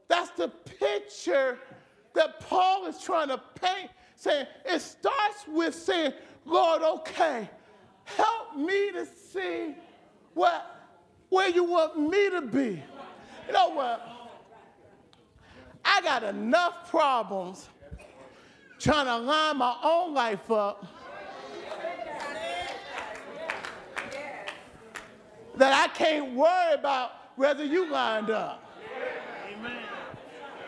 That's 0.08 0.32
the 0.32 0.48
picture 0.48 1.60
that 2.14 2.40
Paul 2.40 2.88
is 2.88 3.02
trying 3.02 3.28
to 3.30 3.42
paint, 3.56 3.92
saying 4.16 4.48
it 4.66 4.80
starts 4.80 5.46
with 5.48 5.76
saying, 5.76 6.14
Lord, 6.46 6.82
okay, 6.82 7.50
help 8.06 8.56
me 8.56 8.92
to 8.92 9.06
see 9.06 9.76
what, 10.34 10.80
where 11.30 11.50
you 11.50 11.64
want 11.64 12.00
me 12.00 12.30
to 12.30 12.42
be. 12.42 12.82
You 13.48 13.54
know 13.54 13.70
what? 13.70 14.08
I 15.84 16.02
got 16.02 16.24
enough 16.24 16.90
problems 16.90 17.70
trying 18.86 19.08
to 19.08 19.18
line 19.18 19.58
my 19.58 19.76
own 19.84 20.14
life 20.14 20.52
up 20.52 20.86
that 25.56 25.74
I 25.74 25.88
can't 25.88 26.36
worry 26.36 26.74
about 26.76 27.14
whether 27.36 27.64
you 27.64 27.90
lined 27.90 28.30
up. 28.30 28.64
Amen. 29.52 29.78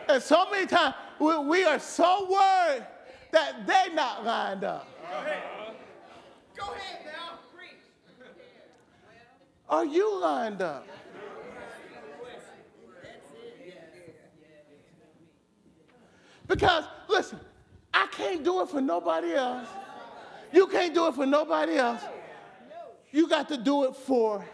And 0.09 0.23
so 0.23 0.49
many 0.49 0.65
times 0.65 0.95
we, 1.19 1.37
we 1.37 1.63
are 1.63 1.77
so 1.77 2.27
worried 2.27 2.87
that 3.33 3.67
they're 3.67 3.93
not 3.93 4.25
lined 4.25 4.63
up. 4.63 4.87
Go 5.11 5.17
ahead. 5.19 5.43
Go 6.55 6.63
ahead 6.71 7.05
now. 7.05 7.37
Preach. 7.55 7.77
Are 9.69 9.85
you 9.85 10.19
lined 10.19 10.63
up? 10.63 10.87
Because, 16.47 16.85
listen, 17.07 17.39
I 17.97 18.07
can't 18.11 18.43
do 18.43 18.61
it 18.61 18.69
for 18.69 18.81
nobody 18.81 19.33
else. 19.33 19.67
You 20.51 20.67
can't 20.67 20.93
do 20.93 21.07
it 21.07 21.15
for 21.15 21.25
nobody 21.25 21.77
else. 21.77 22.01
You 23.11 23.27
got 23.27 23.47
to 23.49 23.57
do 23.57 23.85
it 23.85 23.95
for 23.95 24.45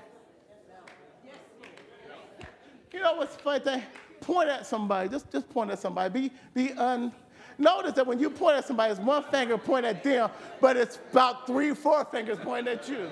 you 2.93 2.99
know 2.99 3.15
what's 3.15 3.35
funny 3.35 3.59
thing? 3.59 3.81
Point 4.21 4.49
at 4.49 4.67
somebody. 4.67 5.09
Just, 5.09 5.31
just 5.31 5.49
point 5.49 5.71
at 5.71 5.79
somebody. 5.79 6.29
Be, 6.29 6.31
be 6.53 6.73
un. 6.73 7.11
Notice 7.57 7.93
that 7.93 8.05
when 8.05 8.19
you 8.19 8.29
point 8.29 8.57
at 8.57 8.65
somebody, 8.65 8.91
it's 8.91 9.01
one 9.01 9.23
finger 9.23 9.57
point 9.57 9.85
at 9.85 10.03
them, 10.03 10.29
but 10.61 10.77
it's 10.77 10.99
about 11.11 11.45
three, 11.47 11.73
four 11.73 12.05
fingers 12.05 12.37
pointing 12.41 12.75
at 12.75 12.87
you. 12.87 13.09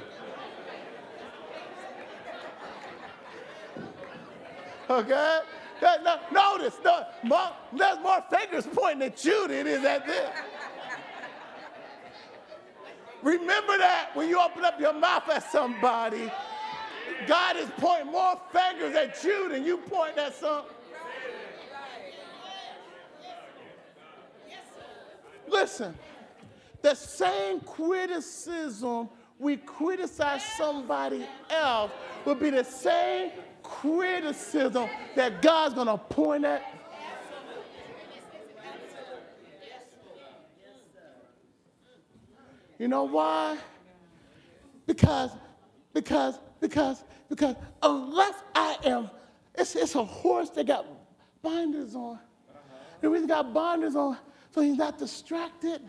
Okay? 4.90 5.40
No, 5.82 6.20
notice, 6.32 6.76
no, 6.84 7.06
more, 7.24 7.50
there's 7.76 8.00
more 8.00 8.24
fingers 8.30 8.68
pointing 8.72 9.02
at 9.02 9.26
you 9.26 9.48
than 9.48 9.58
it 9.58 9.68
is 9.68 9.84
at 9.84 10.06
them. 10.06 10.32
Remember 13.24 13.78
that 13.78 14.12
when 14.14 14.30
you 14.30 14.40
open 14.40 14.64
up 14.64 14.80
your 14.80 14.94
mouth 14.94 15.30
at 15.30 15.52
somebody, 15.52 16.32
God 17.28 17.58
is 17.58 17.70
pointing 17.78 18.12
more 18.12 18.40
fingers 18.52 18.96
at 18.96 19.24
you 19.24 19.50
than 19.50 19.64
you 19.64 19.78
point 19.78 20.18
at 20.18 20.36
some. 20.36 20.64
Listen, 25.48 25.96
the 26.82 26.96
same 26.96 27.60
criticism 27.62 29.10
we 29.38 29.58
criticize 29.58 30.44
somebody 30.58 31.28
else 31.50 31.92
will 32.26 32.36
be 32.36 32.52
the 32.52 32.64
same 32.64 33.32
criticism 33.82 34.90
that 35.16 35.42
God's 35.42 35.76
going 35.76 35.88
to 35.88 35.98
point 35.98 36.46
at. 36.46 36.62
You 42.78 42.88
know 42.88 43.04
why? 43.04 43.58
Because, 44.88 45.32
because 45.94 46.40
because, 46.62 47.04
because 47.28 47.56
unless 47.82 48.36
I 48.56 48.78
am, 48.86 49.10
it's, 49.56 49.76
it's 49.76 49.96
a 49.96 50.04
horse 50.06 50.52
that 50.52 50.68
got 50.68 50.86
binders 51.42 51.96
on. 51.96 52.20
The 53.02 53.10
reason 53.10 53.28
got 53.28 53.52
binders 53.52 53.96
on, 53.96 54.18
so 54.52 54.62
he's 54.62 54.78
not 54.78 55.00
distracted 55.00 55.82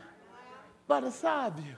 by 0.89 1.01
the 1.01 1.11
side 1.11 1.55
view. 1.55 1.77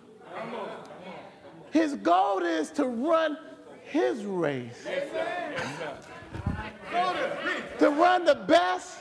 His 1.72 1.96
goal 1.96 2.38
is 2.38 2.70
to 2.70 2.86
run 2.86 3.36
his 3.94 4.24
race. 4.24 4.84
to 7.78 7.90
run 7.90 8.24
the 8.24 8.34
best 8.34 8.98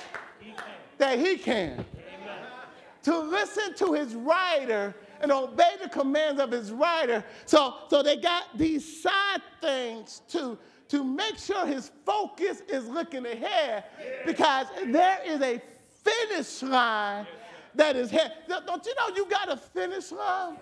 that 0.99 1.17
he 1.17 1.35
can. 1.35 1.83
To 3.01 3.19
listen 3.19 3.73
to 3.77 3.93
his 3.93 4.13
rider 4.13 4.93
and 5.19 5.31
obey 5.31 5.71
the 5.81 5.89
commands 5.89 6.39
of 6.39 6.51
his 6.51 6.71
rider. 6.71 7.25
So, 7.45 7.73
so 7.89 8.03
they 8.03 8.17
got 8.17 8.55
these 8.55 9.01
side 9.01 9.41
things 9.61 10.21
to, 10.29 10.59
to 10.89 11.03
make 11.03 11.39
sure 11.39 11.65
his 11.65 11.89
focus 12.05 12.61
is 12.69 12.87
looking 12.87 13.25
ahead 13.25 13.85
because 14.27 14.67
there 14.85 15.17
is 15.25 15.41
a 15.41 15.59
finish 16.03 16.61
line 16.61 17.25
that 17.73 17.95
is 17.95 18.11
here. 18.11 18.31
Don't 18.47 18.85
you 18.85 18.93
know 18.93 19.15
you 19.15 19.25
got 19.27 19.51
a 19.51 19.57
finish 19.57 20.11
line? 20.11 20.57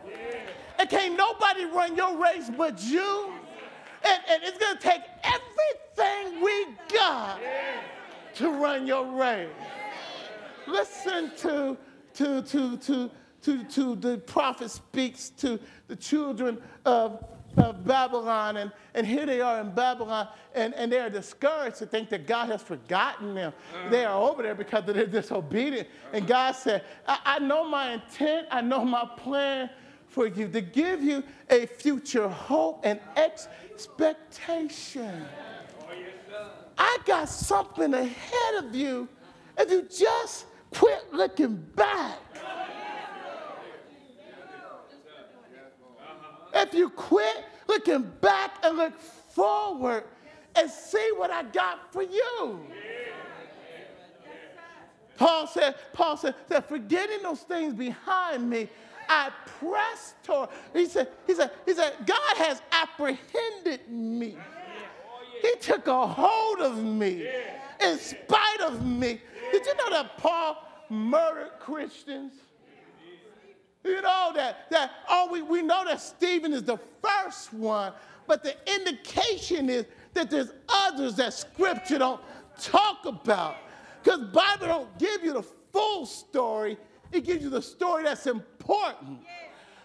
And 0.80 0.89
can't 0.89 1.17
nobody 1.17 1.65
run 1.65 1.98
your 1.98 2.17
race 2.17 2.50
but 2.58 2.82
you. 2.82 3.34
And, 4.04 4.22
and 4.30 4.44
it's 4.44 4.58
going 4.58 4.78
to 4.78 4.82
take 4.82 5.02
everything 5.24 6.42
we 6.42 6.68
got 6.94 7.40
to 8.36 8.52
run 8.52 8.88
your 8.88 9.06
race. 9.06 9.50
Listen 10.68 11.32
to, 11.38 11.78
to, 12.14 12.42
to, 12.44 12.78
to, 12.78 13.12
to, 13.42 13.64
to 13.64 13.96
the 13.96 14.18
prophet 14.20 14.72
speaks 14.72 15.30
to 15.32 15.60
the 15.88 15.96
children 15.96 16.62
of, 16.86 17.24
of 17.58 17.86
Babylon, 17.86 18.58
and, 18.58 18.72
and 18.94 19.06
here 19.06 19.26
they 19.26 19.42
are 19.42 19.60
in 19.60 19.72
Babylon, 19.72 20.28
and, 20.56 20.74
and 20.76 20.92
they 20.92 21.00
are 21.00 21.10
discouraged 21.10 21.78
to 21.78 21.86
think 21.86 22.10
that 22.10 22.28
God 22.28 22.50
has 22.50 22.62
forgotten 22.62 23.36
them. 23.36 23.54
Uh-huh. 23.74 23.90
They 23.90 24.06
are 24.06 24.20
over 24.20 24.44
there 24.44 24.56
because 24.56 24.86
they're 24.86 25.06
disobedient. 25.06 25.88
And 26.14 26.28
God 26.28 26.54
said, 26.54 26.84
I, 27.08 27.20
I 27.26 27.40
know 27.40 27.68
my 27.68 27.94
intent, 27.94 28.48
I 28.52 28.62
know 28.62 28.86
my 28.86 29.10
plan 29.18 29.70
for 30.08 30.28
you 30.28 30.48
to 30.50 30.62
give 30.62 31.02
you 31.02 31.24
a 31.50 31.66
future 31.66 32.28
hope 32.28 32.82
and 32.84 33.00
expectation. 33.16 33.61
I 36.78 36.98
got 37.06 37.30
something 37.30 37.94
ahead 37.94 38.64
of 38.64 38.76
you 38.76 39.08
if 39.58 39.70
you 39.70 39.84
just 39.84 40.46
quit 40.74 41.14
looking 41.14 41.56
back. 41.76 42.18
If 46.54 46.74
you 46.74 46.90
quit 46.90 47.46
looking 47.68 48.12
back 48.22 48.58
and 48.64 48.78
look 48.78 49.00
forward 49.00 50.04
and 50.56 50.70
see 50.70 51.12
what 51.16 51.32
I 51.32 51.44
got 51.44 51.92
for 51.94 52.04
you. 52.04 52.60
Paul 55.18 55.48
said, 55.48 55.76
Paul 55.94 56.18
said, 56.18 56.36
said, 56.50 56.66
forgetting 56.66 57.22
those 57.22 57.42
things 57.42 57.74
behind 57.74 58.50
me, 58.50 58.68
I 59.12 59.30
press 59.60 60.15
toward. 60.24 60.50
He 60.71 60.86
said, 60.86 61.10
he 61.28 61.34
said, 61.34 61.52
he 61.65 61.74
said, 61.74 61.95
God 62.06 62.38
has 62.38 62.62
apprehended 62.71 63.89
me. 63.89 64.38
He 65.41 65.54
took 65.60 65.88
a 65.88 66.08
hold 66.08 66.60
of 66.60 66.82
me 66.82 67.28
in 67.84 67.97
spite 67.97 68.62
of 68.62 68.86
me. 68.86 69.19
Did 69.52 69.65
you 69.65 69.76
know 69.76 69.89
that 69.89 70.17
Paul 70.17 70.65
murdered 70.89 71.52
Christians? 71.60 72.36
You 73.84 74.02
know 74.02 74.32
that, 74.34 74.69
that 74.69 74.91
oh, 75.10 75.28
we, 75.30 75.41
we 75.41 75.62
know 75.62 75.84
that 75.84 76.00
Stephen 76.00 76.54
is 76.54 76.63
the 76.63 76.80
first 77.04 77.52
one, 77.52 77.91
but 78.28 78.43
the 78.43 78.56
indication 78.74 79.69
is 79.69 79.88
that 80.13 80.30
there's 80.30 80.54
others 80.69 81.15
that 81.15 81.34
scripture 81.34 81.97
don't 81.97 82.21
talk 82.58 83.06
about. 83.06 83.58
Because 84.02 84.21
Bible 84.32 84.67
don't 84.67 84.97
give 84.97 85.21
you 85.21 85.34
the 85.34 85.43
full 85.74 86.06
story, 86.06 86.78
it 87.12 87.26
gives 87.26 87.43
you 87.43 87.50
the 87.50 87.62
story 87.62 88.04
that's 88.04 88.26
important. 88.26 88.51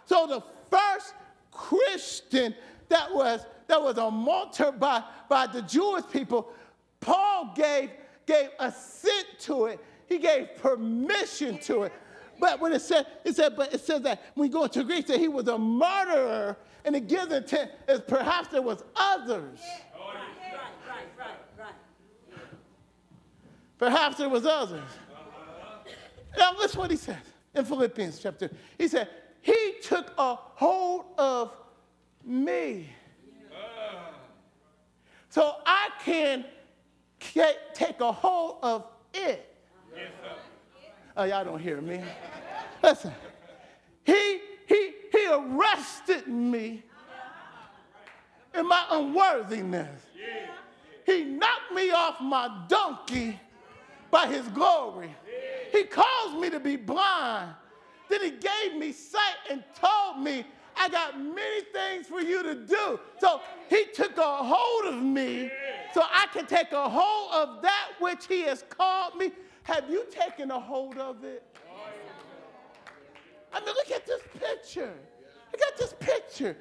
So 0.05 0.27
the 0.27 0.43
first 0.71 1.15
Christian 1.51 2.55
that 2.89 3.13
was 3.13 3.41
that 3.67 3.83
was 3.83 3.99
a 3.99 4.11
martyr 4.11 4.73
by, 4.73 5.03
by 5.29 5.47
the 5.47 5.63
Jewish 5.63 6.05
people, 6.13 6.49
Paul 7.01 7.53
gave, 7.55 7.91
gave 8.27 8.51
assent 8.59 9.27
to 9.41 9.67
it. 9.67 9.85
He 10.09 10.19
gave 10.19 10.55
permission 10.57 11.59
to 11.61 11.85
it. 11.85 11.93
But 12.39 12.61
when 12.61 12.73
it 12.73 12.83
said, 12.83 13.07
it 13.25 13.35
said, 13.35 13.57
but 13.57 13.73
it 13.75 13.81
says 13.81 14.03
that 14.03 14.23
when 14.35 14.49
you 14.49 14.53
go 14.53 14.65
into 14.65 14.85
Greek, 14.85 15.07
that 15.07 15.19
he 15.19 15.29
was 15.29 15.49
a 15.49 15.59
murderer, 15.59 16.57
and 16.85 16.95
it 16.95 17.09
gives 17.09 17.33
intent 17.33 17.71
as 17.89 18.01
perhaps 18.01 18.49
there 18.49 18.63
was 18.63 18.85
others. 18.95 19.59
Perhaps 23.79 24.19
there 24.19 24.29
was 24.29 24.47
others. 24.47 24.89
Now 26.39 26.53
listen 26.59 26.79
what 26.79 26.91
he 26.91 26.97
said 26.97 27.19
in 27.57 27.65
Philippians 27.65 28.21
chapter. 28.21 28.51
He 28.79 28.87
said, 28.87 29.09
He 29.41 29.75
took 29.83 30.13
a 30.19 30.37
hold 30.37 31.07
of 31.19 31.53
me. 32.25 32.91
So 35.31 35.57
I 35.67 35.89
can 36.05 36.45
take 37.75 38.01
a 38.01 38.13
hold 38.13 38.59
of 38.63 38.87
it. 39.13 39.55
Oh, 41.17 41.25
y'all 41.25 41.45
don't 41.45 41.59
hear 41.59 41.81
me. 41.81 42.01
Listen, 42.83 43.13
he, 44.05 44.41
he, 44.69 44.93
he 45.11 45.27
arrested 45.31 46.29
me 46.29 46.83
in 48.55 48.69
my 48.69 48.85
unworthiness. 48.91 50.01
He 51.05 51.25
knocked 51.25 51.73
me 51.75 51.91
off 51.91 52.21
my 52.21 52.65
donkey 52.69 53.39
by 54.11 54.27
his 54.27 54.47
glory. 54.49 55.15
He 55.77 55.85
caused 55.85 56.39
me 56.39 56.49
to 56.51 56.61
be 56.61 56.77
blind. 56.77 57.55
Then 58.09 58.23
he 58.23 58.31
gave 58.31 58.79
me 58.79 58.93
sight 58.93 59.37
and 59.51 59.63
told 59.75 60.23
me, 60.23 60.45
I 60.77 60.89
got 60.89 61.19
many 61.19 61.63
things 61.73 62.07
for 62.07 62.21
you 62.21 62.43
to 62.43 62.55
do. 62.55 63.01
So 63.19 63.41
he 63.69 63.87
took 63.95 64.17
a 64.17 64.37
hold 64.45 64.95
of 64.95 65.03
me 65.03 65.51
so 65.93 66.03
I 66.03 66.27
can 66.33 66.47
take 66.47 66.73
a 66.73 66.89
hold 66.89 67.33
of 67.33 67.63
that 67.63 67.89
which 67.99 68.27
he 68.27 68.43
has 68.43 68.65
called 68.69 69.17
me 69.17 69.33
have 69.67 69.91
you 69.91 70.05
taken 70.13 70.53
a 70.53 70.61
hold 70.61 70.97
of 70.97 71.25
it? 71.25 71.43
I 73.53 73.59
mean, 73.59 73.75
look 73.75 73.91
at 73.91 74.07
this 74.07 74.23
picture. 74.39 74.95
Look 75.53 75.61
at 75.61 75.77
this 75.77 75.93
picture. 75.99 76.57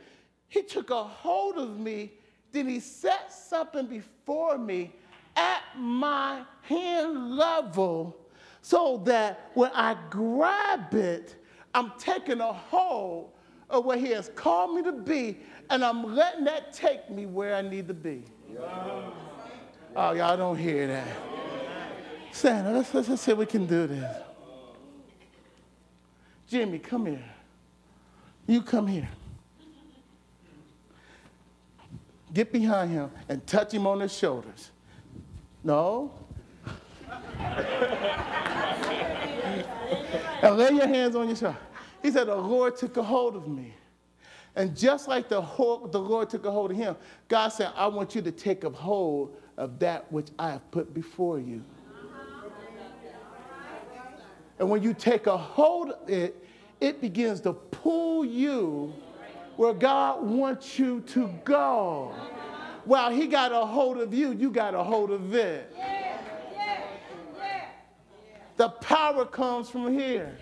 He 0.47 0.63
took 0.63 0.89
a 0.89 1.03
hold 1.03 1.59
of 1.59 1.79
me, 1.79 2.13
then 2.51 2.67
he 2.67 2.79
set 2.79 3.31
something 3.31 3.85
before 3.85 4.57
me 4.57 4.95
at 5.35 5.61
my 5.77 6.41
hand 6.63 7.35
level 7.35 8.24
so 8.65 8.99
that 9.05 9.51
when 9.53 9.69
I 9.75 9.95
grab 10.09 10.91
it, 10.95 11.35
I'm 11.75 11.91
taking 11.99 12.41
a 12.41 12.51
hold 12.51 13.29
of 13.69 13.85
where 13.85 13.95
he 13.95 14.07
has 14.07 14.31
called 14.33 14.75
me 14.75 14.81
to 14.81 14.91
be, 14.91 15.37
and 15.69 15.85
I'm 15.85 16.15
letting 16.15 16.45
that 16.45 16.73
take 16.73 17.07
me 17.11 17.27
where 17.27 17.53
I 17.53 17.61
need 17.61 17.87
to 17.89 17.93
be. 17.93 18.23
Oh, 19.95 20.13
y'all 20.13 20.35
don't 20.35 20.57
hear 20.57 20.87
that. 20.87 21.07
Santa, 22.31 22.71
let's, 22.71 22.91
let's, 22.91 23.07
let's 23.07 23.21
see 23.21 23.33
if 23.33 23.37
we 23.37 23.45
can 23.45 23.67
do 23.67 23.85
this. 23.85 24.17
Jimmy, 26.47 26.79
come 26.79 27.05
here. 27.05 27.23
You 28.47 28.63
come 28.63 28.87
here. 28.87 29.09
Get 32.33 32.51
behind 32.51 32.89
him 32.89 33.11
and 33.29 33.45
touch 33.45 33.75
him 33.75 33.85
on 33.85 33.99
the 33.99 34.09
shoulders. 34.09 34.71
No. 35.63 36.11
and 40.45 40.57
lay 40.57 40.71
your 40.71 40.87
hands 40.87 41.15
on 41.15 41.27
your 41.27 41.35
shoulder. 41.35 41.57
He 42.01 42.11
said, 42.11 42.27
The 42.27 42.35
Lord 42.35 42.75
took 42.77 42.97
a 42.97 43.03
hold 43.03 43.35
of 43.35 43.47
me. 43.47 43.73
And 44.55 44.75
just 44.75 45.07
like 45.07 45.27
the, 45.27 45.41
the 45.41 45.99
Lord 45.99 46.29
took 46.29 46.45
a 46.45 46.51
hold 46.51 46.71
of 46.71 46.77
him, 46.77 46.95
God 47.27 47.49
said, 47.49 47.71
I 47.75 47.87
want 47.87 48.15
you 48.15 48.21
to 48.21 48.31
take 48.31 48.63
a 48.63 48.69
hold 48.69 49.35
of 49.57 49.79
that 49.79 50.09
which 50.11 50.27
I 50.39 50.51
have 50.51 50.71
put 50.71 50.93
before 50.93 51.39
you. 51.39 51.61
And 54.57 54.69
when 54.69 54.81
you 54.81 54.93
take 54.93 55.27
a 55.27 55.35
hold 55.35 55.91
of 55.91 56.09
it, 56.09 56.41
it 56.79 57.01
begins 57.01 57.41
to 57.41 57.53
pull 57.53 58.23
you 58.23 58.93
where 59.57 59.73
God 59.73 60.23
wants 60.23 60.79
you 60.79 61.01
to 61.07 61.27
go. 61.43 62.13
While 62.85 63.11
He 63.11 63.27
got 63.27 63.51
a 63.51 63.65
hold 63.65 63.97
of 63.97 64.13
you, 64.13 64.31
you 64.31 64.51
got 64.51 64.73
a 64.73 64.83
hold 64.83 65.11
of 65.11 65.33
it. 65.33 65.75
The 68.57 68.69
power 68.69 69.25
comes 69.25 69.69
from 69.69 69.93
here. 69.93 70.37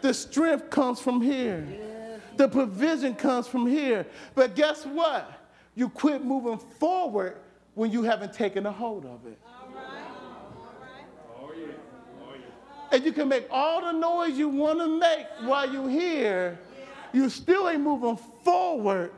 The 0.00 0.14
strength 0.14 0.70
comes 0.70 1.00
from 1.00 1.20
here. 1.20 1.66
The 2.36 2.48
provision 2.48 3.14
comes 3.14 3.46
from 3.46 3.66
here. 3.66 4.06
But 4.34 4.54
guess 4.54 4.84
what? 4.84 5.40
You 5.74 5.88
quit 5.88 6.24
moving 6.24 6.58
forward 6.58 7.36
when 7.74 7.90
you 7.90 8.02
haven't 8.02 8.32
taken 8.32 8.66
a 8.66 8.72
hold 8.72 9.04
of 9.04 9.26
it. 9.26 9.38
And 12.92 13.04
you 13.04 13.12
can 13.12 13.28
make 13.28 13.48
all 13.50 13.80
the 13.80 13.92
noise 13.92 14.38
you 14.38 14.48
want 14.48 14.78
to 14.78 14.86
make 14.86 15.26
while 15.40 15.70
you're 15.72 15.88
here. 15.88 16.58
You 17.12 17.28
still 17.28 17.68
ain't 17.68 17.80
moving 17.80 18.16
forward 18.44 19.10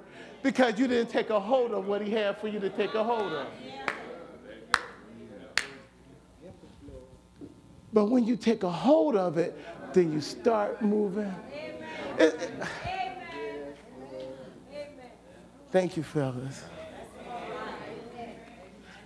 because 0.42 0.78
you 0.78 0.86
didn't 0.86 1.10
take 1.10 1.30
a 1.30 1.40
hold 1.40 1.72
of 1.72 1.86
what 1.86 2.00
he 2.00 2.10
had 2.10 2.40
for 2.40 2.48
you 2.48 2.60
to 2.60 2.70
take 2.70 2.94
a 2.94 3.04
hold 3.04 3.32
of. 3.32 3.46
But 7.96 8.10
when 8.10 8.26
you 8.26 8.36
take 8.36 8.62
a 8.62 8.70
hold 8.70 9.16
of 9.16 9.38
it, 9.38 9.58
then 9.94 10.12
you 10.12 10.20
start 10.20 10.82
moving. 10.82 11.34
It, 12.18 12.34
it, 12.34 12.50
thank 15.72 15.96
you, 15.96 16.02
fellas. 16.02 16.62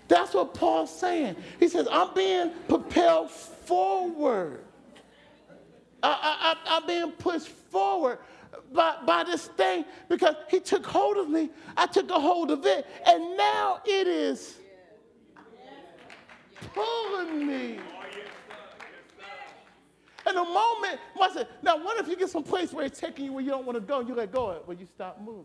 That's 0.09 0.35
what 0.35 0.55
Paul's 0.55 0.93
saying. 0.93 1.37
He 1.61 1.69
says, 1.69 1.87
I'm 1.89 2.13
being 2.15 2.51
propelled 2.67 3.31
forward. 3.31 4.65
I, 6.03 6.57
I, 6.67 6.77
I'm 6.77 6.85
being 6.85 7.13
pushed 7.13 7.47
forward 7.47 8.19
by, 8.73 8.97
by 9.07 9.23
this 9.23 9.47
thing 9.47 9.85
because 10.09 10.35
he 10.49 10.59
took 10.59 10.85
hold 10.85 11.17
of 11.17 11.31
me. 11.31 11.51
I 11.77 11.87
took 11.87 12.11
a 12.11 12.19
hold 12.19 12.51
of 12.51 12.67
it. 12.67 12.89
And 13.07 13.37
now 13.37 13.83
it 13.85 14.09
is 14.09 14.57
pulling 16.75 17.47
me. 17.47 17.79
And 20.27 20.37
the 20.37 20.45
moment, 20.45 21.01
said, 21.33 21.49
now 21.63 21.83
what 21.83 21.99
if 21.99 22.09
you 22.09 22.17
get 22.17 22.29
some 22.29 22.43
place 22.43 22.73
where 22.73 22.85
it's 22.85 23.01
taking 23.01 23.25
you 23.27 23.33
where 23.33 23.43
you 23.43 23.51
don't 23.51 23.65
want 23.65 23.77
to 23.77 23.81
go 23.81 24.01
you 24.01 24.15
let 24.15 24.33
go 24.33 24.49
of 24.51 24.57
it, 24.57 24.69
where 24.69 24.77
you 24.77 24.87
stop 24.87 25.21
moving? 25.21 25.45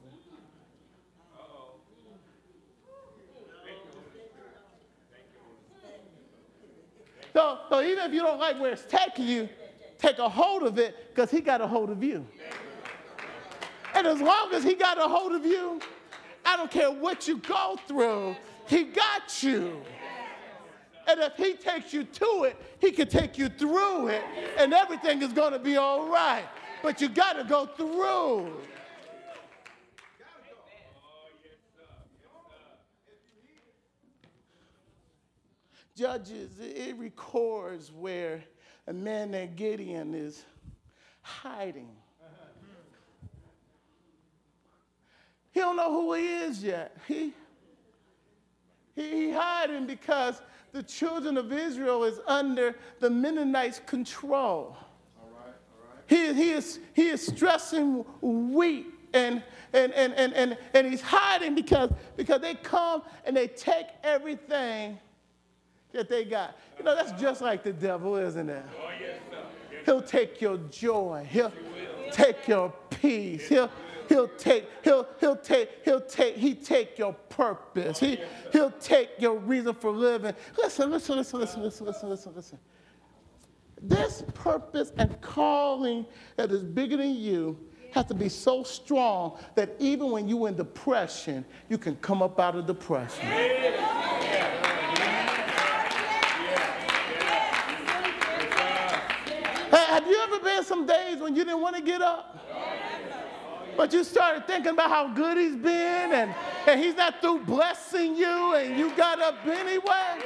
So, 7.34 7.60
so 7.68 7.82
even 7.82 8.00
if 8.06 8.14
you 8.14 8.22
don't 8.22 8.40
like 8.40 8.60
where 8.62 8.72
it's 8.72 8.86
taking 8.88 9.28
you, 9.28 9.50
take 9.98 10.20
a 10.20 10.30
hold 10.30 10.64
of 10.64 10.80
it 10.80 11.14
because 11.14 11.30
he 11.30 11.42
got 11.42 11.60
a 11.60 11.68
hold 11.68 11.90
of 11.90 12.02
you. 12.02 12.26
And 13.94 14.08
as 14.08 14.22
long 14.22 14.54
as 14.54 14.64
he 14.64 14.74
got 14.74 14.98
a 14.98 15.08
hold 15.08 15.34
of 15.34 15.46
you, 15.46 15.82
I 16.46 16.56
don't 16.56 16.72
care 16.72 16.92
what 16.92 17.28
you 17.28 17.38
go 17.40 17.78
through, 17.88 18.38
he 18.68 18.84
got 18.86 19.44
you. 19.44 19.82
And 21.08 21.20
if 21.20 21.36
he 21.38 21.54
takes 21.54 21.94
you 21.94 22.04
to 22.04 22.44
it, 22.46 22.56
he 22.80 22.92
can 22.92 23.08
take 23.08 23.38
you 23.38 23.50
through 23.50 24.08
it, 24.08 24.24
and 24.58 24.74
everything 24.74 25.22
is 25.22 25.34
going 25.34 25.54
to 25.54 25.60
be 25.60 25.78
all 25.78 26.10
right. 26.10 26.46
But 26.82 27.00
you 27.00 27.10
got 27.10 27.34
to 27.34 27.44
go 27.44 27.66
through. 27.66 28.62
Judges, 35.96 36.60
it 36.60 36.98
records 36.98 37.92
where 37.92 38.44
a 38.86 38.92
man 38.92 39.32
named 39.32 39.56
Gideon 39.56 40.14
is 40.14 40.44
hiding. 41.22 41.90
He 45.52 45.62
don't 45.62 45.78
know 45.78 45.90
who 45.90 46.14
he 46.16 46.26
is 46.26 46.62
yet. 46.62 46.98
He, 47.08 47.34
he, 48.96 49.28
he 49.28 49.32
hiding 49.32 49.86
because 49.86 50.42
the 50.72 50.84
children 50.84 51.38
of 51.38 51.52
Israel 51.52 52.04
is 52.04 52.20
under 52.28 52.76
the 53.00 53.10
Midianites' 53.10 53.82
control. 53.86 54.78
All 55.20 55.30
right, 55.32 55.54
all 55.74 55.96
right. 55.96 56.04
He, 56.08 56.34
he, 56.34 56.50
is, 56.52 56.80
he 56.94 57.08
is 57.08 57.26
stressing 57.26 58.06
wheat 58.22 58.88
and, 59.14 59.42
and, 59.74 59.94
and, 59.94 60.14
and, 60.14 60.34
and, 60.34 60.58
and 60.74 60.88
he's 60.88 61.02
hiding 61.02 61.56
because, 61.56 61.92
because 62.18 62.42
they 62.42 62.56
come 62.56 63.04
and 63.26 63.36
they 63.36 63.48
take 63.48 63.88
everything 64.04 65.00
that 65.94 66.10
they 66.10 66.26
got. 66.26 66.58
You 66.78 66.84
know, 66.84 66.96
that's 66.96 67.20
just 67.20 67.42
like 67.42 67.64
the 67.64 67.74
devil, 67.74 68.16
isn't 68.18 68.50
it? 68.50 68.64
Oh, 68.82 68.90
yes, 69.00 69.20
He'll 69.86 70.02
take 70.02 70.42
your 70.42 70.58
joy. 70.70 71.28
He'll 71.30 71.54
take 72.12 72.48
your 72.48 72.74
peace. 72.90 73.48
He'll, 73.48 73.70
he'll 74.08 74.28
take, 74.30 74.68
he'll, 74.84 75.08
he'll 75.20 75.36
take, 75.36 75.70
he'll 75.84 76.02
take, 76.02 76.36
he 76.36 76.54
take 76.54 76.98
your 76.98 77.14
purpose. 77.14 78.00
He, 78.00 78.20
he'll 78.52 78.72
take 78.72 79.10
your 79.20 79.38
reason 79.38 79.74
for 79.74 79.92
living. 79.92 80.34
Listen, 80.58 80.92
listen, 80.92 81.18
listen, 81.18 81.40
listen, 81.40 81.62
listen, 81.64 81.86
listen, 81.86 82.10
listen, 82.10 82.34
listen. 82.36 82.60
This 83.82 84.24
purpose 84.34 84.92
and 84.98 85.20
calling 85.22 86.06
that 86.38 86.52
is 86.52 86.64
bigger 86.64 86.98
than 86.98 87.16
you 87.16 87.58
has 87.92 88.06
to 88.06 88.14
be 88.14 88.30
so 88.30 88.64
strong 88.64 89.40
that 89.56 89.76
even 89.80 90.12
when 90.12 90.28
you're 90.28 90.48
in 90.48 90.56
depression, 90.56 91.46
you 91.70 91.78
can 91.78 91.96
come 91.98 92.22
up 92.22 92.40
out 92.40 92.56
of 92.56 92.66
depression. 92.66 93.26
Have 99.72 100.08
you 100.08 100.20
ever 100.24 100.40
been 100.40 100.64
some 100.64 100.86
days 100.86 101.20
when 101.20 101.36
you 101.36 101.46
didn't 101.46 101.62
want 101.62 101.78
to 101.78 101.82
get 101.82 102.02
up? 102.02 102.38
But 103.76 103.94
you 103.94 104.04
started 104.04 104.48
thinking 104.48 104.72
about 104.72 104.90
how 104.90 105.08
good 105.10 105.38
he's 105.38 105.56
been 105.56 106.14
and, 106.14 106.34
and 106.68 106.80
he's 106.80 106.96
not 106.96 107.22
through 107.22 107.40
blessing 107.40 108.16
you 108.16 108.56
and 108.56 108.78
you 108.78 108.96
got 108.96 109.22
up 109.22 109.46
anyway? 109.46 110.22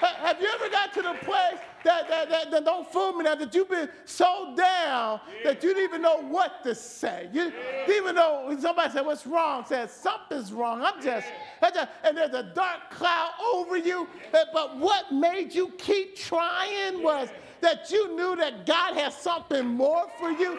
Have 0.00 0.40
you 0.40 0.48
ever 0.54 0.70
got 0.70 0.92
to 0.94 1.02
the 1.02 1.14
place 1.24 1.60
that, 1.84 2.08
that, 2.08 2.30
that, 2.30 2.50
that 2.50 2.64
don't 2.64 2.90
fool 2.90 3.12
me 3.12 3.24
now, 3.24 3.34
that 3.34 3.54
you've 3.54 3.68
been 3.68 3.88
so 4.04 4.54
down 4.56 5.20
that 5.44 5.62
you 5.62 5.74
didn't 5.74 5.84
even 5.84 6.02
know 6.02 6.22
what 6.22 6.62
to 6.62 6.74
say? 6.74 7.28
You 7.32 7.52
even 7.88 8.14
know 8.14 8.56
somebody 8.60 8.92
said, 8.92 9.04
What's 9.04 9.26
wrong? 9.26 9.64
Said, 9.66 9.90
Something's 9.90 10.52
wrong. 10.52 10.82
I'm 10.82 11.02
just, 11.02 11.26
I'm 11.62 11.74
just, 11.74 11.88
and 12.04 12.16
there's 12.16 12.34
a 12.34 12.50
dark 12.54 12.90
cloud 12.90 13.30
over 13.54 13.76
you. 13.76 14.08
But 14.32 14.78
what 14.78 15.12
made 15.12 15.54
you 15.54 15.70
keep 15.78 16.16
trying 16.16 17.02
was 17.02 17.28
that 17.60 17.90
you 17.90 18.16
knew 18.16 18.36
that 18.36 18.66
God 18.66 18.94
had 18.96 19.12
something 19.12 19.66
more 19.66 20.06
for 20.18 20.30
you. 20.30 20.58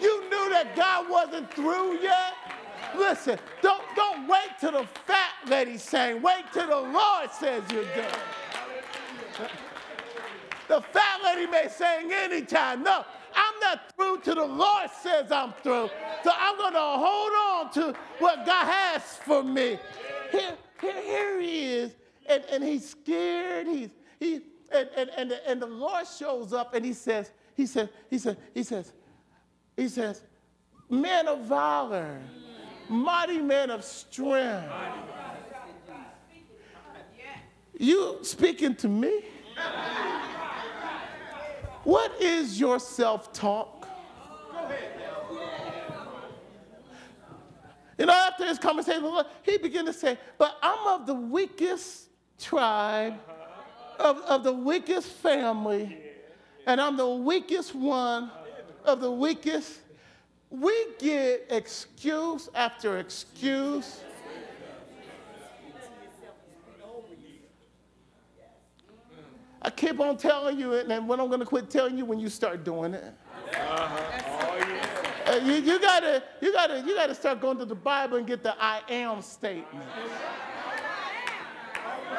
You 0.00 0.22
knew 0.28 0.50
that 0.50 0.74
God 0.76 1.08
wasn't 1.08 1.52
through 1.54 1.98
yet. 2.00 2.34
Listen, 2.96 3.38
don't, 3.62 3.82
don't 3.96 4.28
wait 4.28 4.50
till 4.60 4.72
the 4.72 4.86
fat 5.06 5.32
lady 5.48 5.78
saying, 5.78 6.20
wait 6.20 6.44
till 6.52 6.66
the 6.66 6.90
Lord 6.90 7.30
says 7.30 7.62
you're 7.72 7.84
done. 7.84 8.18
The 10.68 10.80
fat 10.80 11.20
lady 11.24 11.50
may 11.50 11.68
sing 11.68 12.12
anytime. 12.12 12.82
No, 12.82 13.04
I'm 13.34 13.60
not 13.60 13.92
through 13.94 14.20
till 14.20 14.36
the 14.36 14.44
Lord 14.44 14.90
says 15.02 15.32
I'm 15.32 15.52
through. 15.62 15.90
So 16.22 16.30
I'm 16.34 16.56
going 16.56 16.72
to 16.74 16.78
hold 16.78 17.32
on 17.32 17.72
to 17.74 17.98
what 18.18 18.46
God 18.46 18.66
has 18.66 19.02
for 19.18 19.42
me. 19.42 19.78
Here, 20.30 20.56
here, 20.80 21.02
here 21.02 21.40
he 21.40 21.74
is, 21.74 21.94
and, 22.26 22.44
and 22.50 22.64
he's 22.64 22.88
scared. 22.90 23.66
He's, 23.66 23.90
he, 24.20 24.40
and, 24.74 24.88
and, 24.96 25.10
and, 25.16 25.32
and 25.46 25.62
the 25.62 25.66
Lord 25.66 26.06
shows 26.06 26.52
up 26.52 26.74
and 26.74 26.84
he 26.84 26.92
says, 26.92 27.30
he 27.54 27.66
says, 27.66 27.88
he 28.08 28.18
says, 28.18 28.36
he 28.54 28.62
says, 28.62 28.92
he 29.76 29.88
says, 29.88 30.22
man 30.88 31.28
of 31.28 31.40
valor, 31.40 32.20
mighty 32.88 33.38
man 33.38 33.70
of 33.70 33.84
strength. 33.84 34.72
You 37.78 38.18
speaking 38.22 38.74
to 38.76 38.88
me? 38.88 39.24
What 41.84 42.20
is 42.20 42.60
your 42.60 42.78
self 42.78 43.32
talk? 43.32 43.88
You 47.98 48.06
know, 48.06 48.12
after 48.12 48.44
this 48.44 48.58
conversation, 48.58 49.04
he 49.42 49.58
began 49.58 49.84
to 49.86 49.92
say, 49.92 50.18
But 50.38 50.56
I'm 50.62 51.00
of 51.00 51.06
the 51.06 51.14
weakest 51.14 52.08
tribe 52.38 53.14
of, 53.98 54.18
of 54.22 54.44
the 54.44 54.52
weakest 54.52 55.08
family, 55.08 55.98
and 56.66 56.80
I'm 56.80 56.96
the 56.96 57.08
weakest 57.08 57.74
one 57.74 58.30
of 58.84 59.00
the 59.00 59.10
weakest. 59.10 59.80
We 60.50 60.72
get 60.98 61.46
excuse 61.50 62.48
after 62.54 62.98
excuse. 62.98 64.00
I 69.64 69.70
keep 69.70 70.00
on 70.00 70.16
telling 70.16 70.58
you 70.58 70.72
it, 70.72 70.88
and 70.88 71.08
when 71.08 71.20
I'm 71.20 71.28
going 71.28 71.40
to 71.40 71.46
quit 71.46 71.70
telling 71.70 71.96
you 71.96 72.04
when 72.04 72.18
you 72.18 72.28
start 72.28 72.64
doing 72.64 72.94
it. 72.94 73.14
Uh-huh. 73.54 74.48
Oh, 74.48 74.56
yeah. 74.58 75.36
you, 75.36 75.52
you, 75.54 75.80
gotta, 75.80 76.22
you 76.40 76.52
gotta, 76.52 76.80
you 76.80 76.96
gotta 76.96 77.14
start 77.14 77.40
going 77.40 77.58
to 77.58 77.64
the 77.64 77.74
Bible 77.74 78.16
and 78.18 78.26
get 78.26 78.42
the 78.42 78.56
I 78.60 78.82
am 78.88 79.22
statement. 79.22 79.86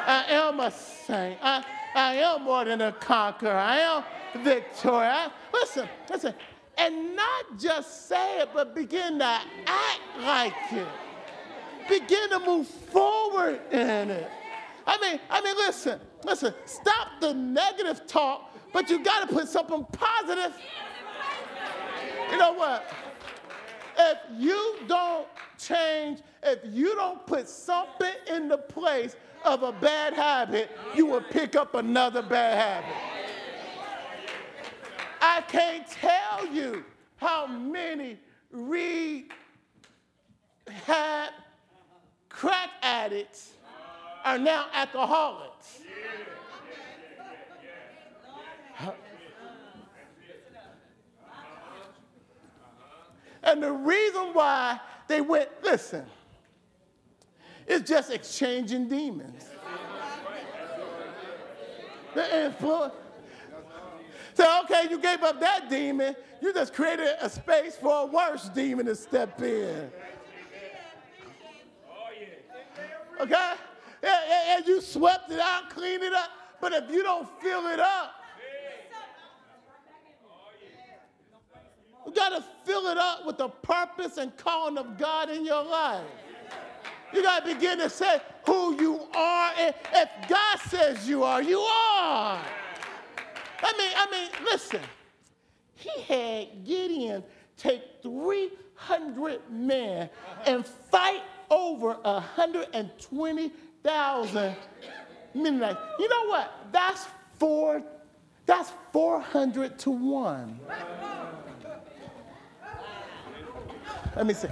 I 0.06 0.24
am 0.28 0.60
a 0.60 0.70
saint. 0.70 1.38
I, 1.42 1.64
I 1.94 2.14
am 2.16 2.42
more 2.44 2.64
than 2.64 2.80
a 2.80 2.92
conqueror. 2.92 3.52
I 3.52 3.78
am 3.78 4.42
victorious. 4.42 5.30
Listen, 5.52 5.88
listen. 6.10 6.34
And 6.76 7.14
not 7.14 7.58
just 7.58 8.08
say 8.08 8.40
it, 8.40 8.48
but 8.52 8.74
begin 8.74 9.18
to 9.20 9.24
act 9.24 10.00
like 10.20 10.52
it. 10.72 10.88
Begin 11.88 12.30
to 12.30 12.40
move 12.40 12.66
forward 12.66 13.60
in 13.70 14.10
it. 14.10 14.30
I 14.86 14.98
mean, 15.00 15.20
I 15.30 15.40
mean, 15.40 15.54
listen, 15.56 16.00
listen, 16.24 16.52
stop 16.64 17.20
the 17.20 17.32
negative 17.32 18.06
talk, 18.06 18.52
but 18.72 18.90
you 18.90 19.02
got 19.02 19.28
to 19.28 19.34
put 19.34 19.48
something 19.48 19.86
positive. 19.92 20.52
You 22.30 22.38
know 22.38 22.52
what? 22.52 22.92
If 23.96 24.18
you 24.36 24.76
don't 24.88 25.28
change, 25.58 26.20
if 26.42 26.58
you 26.64 26.94
don't 26.96 27.24
put 27.26 27.48
something 27.48 28.12
in 28.30 28.48
the 28.48 28.58
place 28.58 29.16
of 29.44 29.62
a 29.62 29.72
bad 29.72 30.14
habit, 30.14 30.70
you 30.94 31.06
will 31.06 31.20
pick 31.20 31.54
up 31.56 31.74
another 31.74 32.22
bad 32.22 32.84
habit. 32.84 32.96
I 35.20 35.40
can't 35.42 35.86
tell 35.86 36.46
you 36.46 36.84
how 37.16 37.46
many 37.46 38.18
rehab 38.50 39.28
crack 42.28 42.70
addicts 42.82 43.52
are 44.24 44.38
now 44.38 44.66
alcoholics. 44.72 45.80
And 53.42 53.62
the 53.62 53.72
reason 53.72 54.32
why 54.32 54.80
they 55.06 55.20
went, 55.20 55.50
listen, 55.62 56.06
It's 57.66 57.88
just 57.88 58.10
exchanging 58.10 58.88
demons. 58.88 59.46
The 62.14 62.46
influence. 62.46 62.94
So, 64.34 64.62
okay, 64.64 64.88
you 64.90 64.98
gave 64.98 65.22
up 65.22 65.40
that 65.40 65.70
demon. 65.70 66.16
You 66.42 66.52
just 66.52 66.74
created 66.74 67.08
a 67.20 67.30
space 67.30 67.76
for 67.76 68.02
a 68.02 68.06
worse 68.06 68.48
demon 68.48 68.86
to 68.86 68.94
step 68.94 69.40
in. 69.40 69.90
Okay? 73.20 73.52
And, 74.02 74.12
and 74.50 74.66
you 74.66 74.80
swept 74.80 75.30
it 75.30 75.40
out, 75.40 75.70
cleaned 75.70 76.02
it 76.02 76.12
up. 76.12 76.30
But 76.60 76.72
if 76.72 76.90
you 76.90 77.02
don't 77.02 77.28
fill 77.40 77.66
it 77.68 77.80
up, 77.80 78.14
you 82.06 82.12
got 82.12 82.30
to 82.30 82.44
fill 82.64 82.86
it 82.88 82.98
up 82.98 83.24
with 83.24 83.38
the 83.38 83.48
purpose 83.48 84.18
and 84.18 84.36
calling 84.36 84.76
of 84.76 84.98
God 84.98 85.30
in 85.30 85.44
your 85.46 85.64
life. 85.64 86.04
You 87.14 87.22
got 87.22 87.46
to 87.46 87.54
begin 87.54 87.78
to 87.78 87.88
say 87.88 88.20
who 88.44 88.78
you 88.80 89.00
are. 89.14 89.52
If 89.56 90.08
God 90.28 90.58
says 90.68 91.08
you 91.08 91.22
are, 91.22 91.40
you 91.42 91.60
are. 91.60 92.42
I 93.62 93.72
mean, 93.78 93.92
I 93.96 94.10
mean, 94.10 94.28
listen. 94.44 94.80
He 95.76 96.02
had 96.02 96.64
Gideon 96.64 97.22
take 97.56 97.82
300 98.02 99.40
men 99.50 100.10
and 100.46 100.66
fight 100.66 101.22
over 101.50 101.94
120,000 102.02 104.56
Midianites. 105.34 105.78
You 105.98 106.08
know 106.08 106.26
what? 106.26 106.52
That's 106.72 107.06
four. 107.38 107.82
That's 108.46 108.72
400 108.92 109.78
to 109.80 109.90
one. 109.90 110.60
Let 114.16 114.26
me 114.26 114.34
see. 114.34 114.48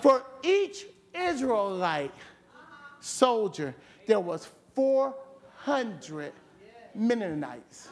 For 0.00 0.22
each 0.42 0.86
Israelite 1.16 2.12
soldier, 3.00 3.74
there 4.06 4.20
was 4.20 4.48
400 4.74 6.32
Midianites. 6.94 7.88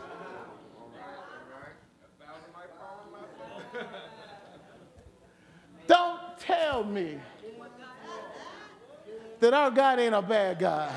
Don't 5.86 6.38
tell 6.38 6.84
me 6.84 7.18
that 9.40 9.52
our 9.52 9.70
God 9.70 9.98
ain't 9.98 10.14
a 10.14 10.22
bad 10.22 10.58
God. 10.58 10.92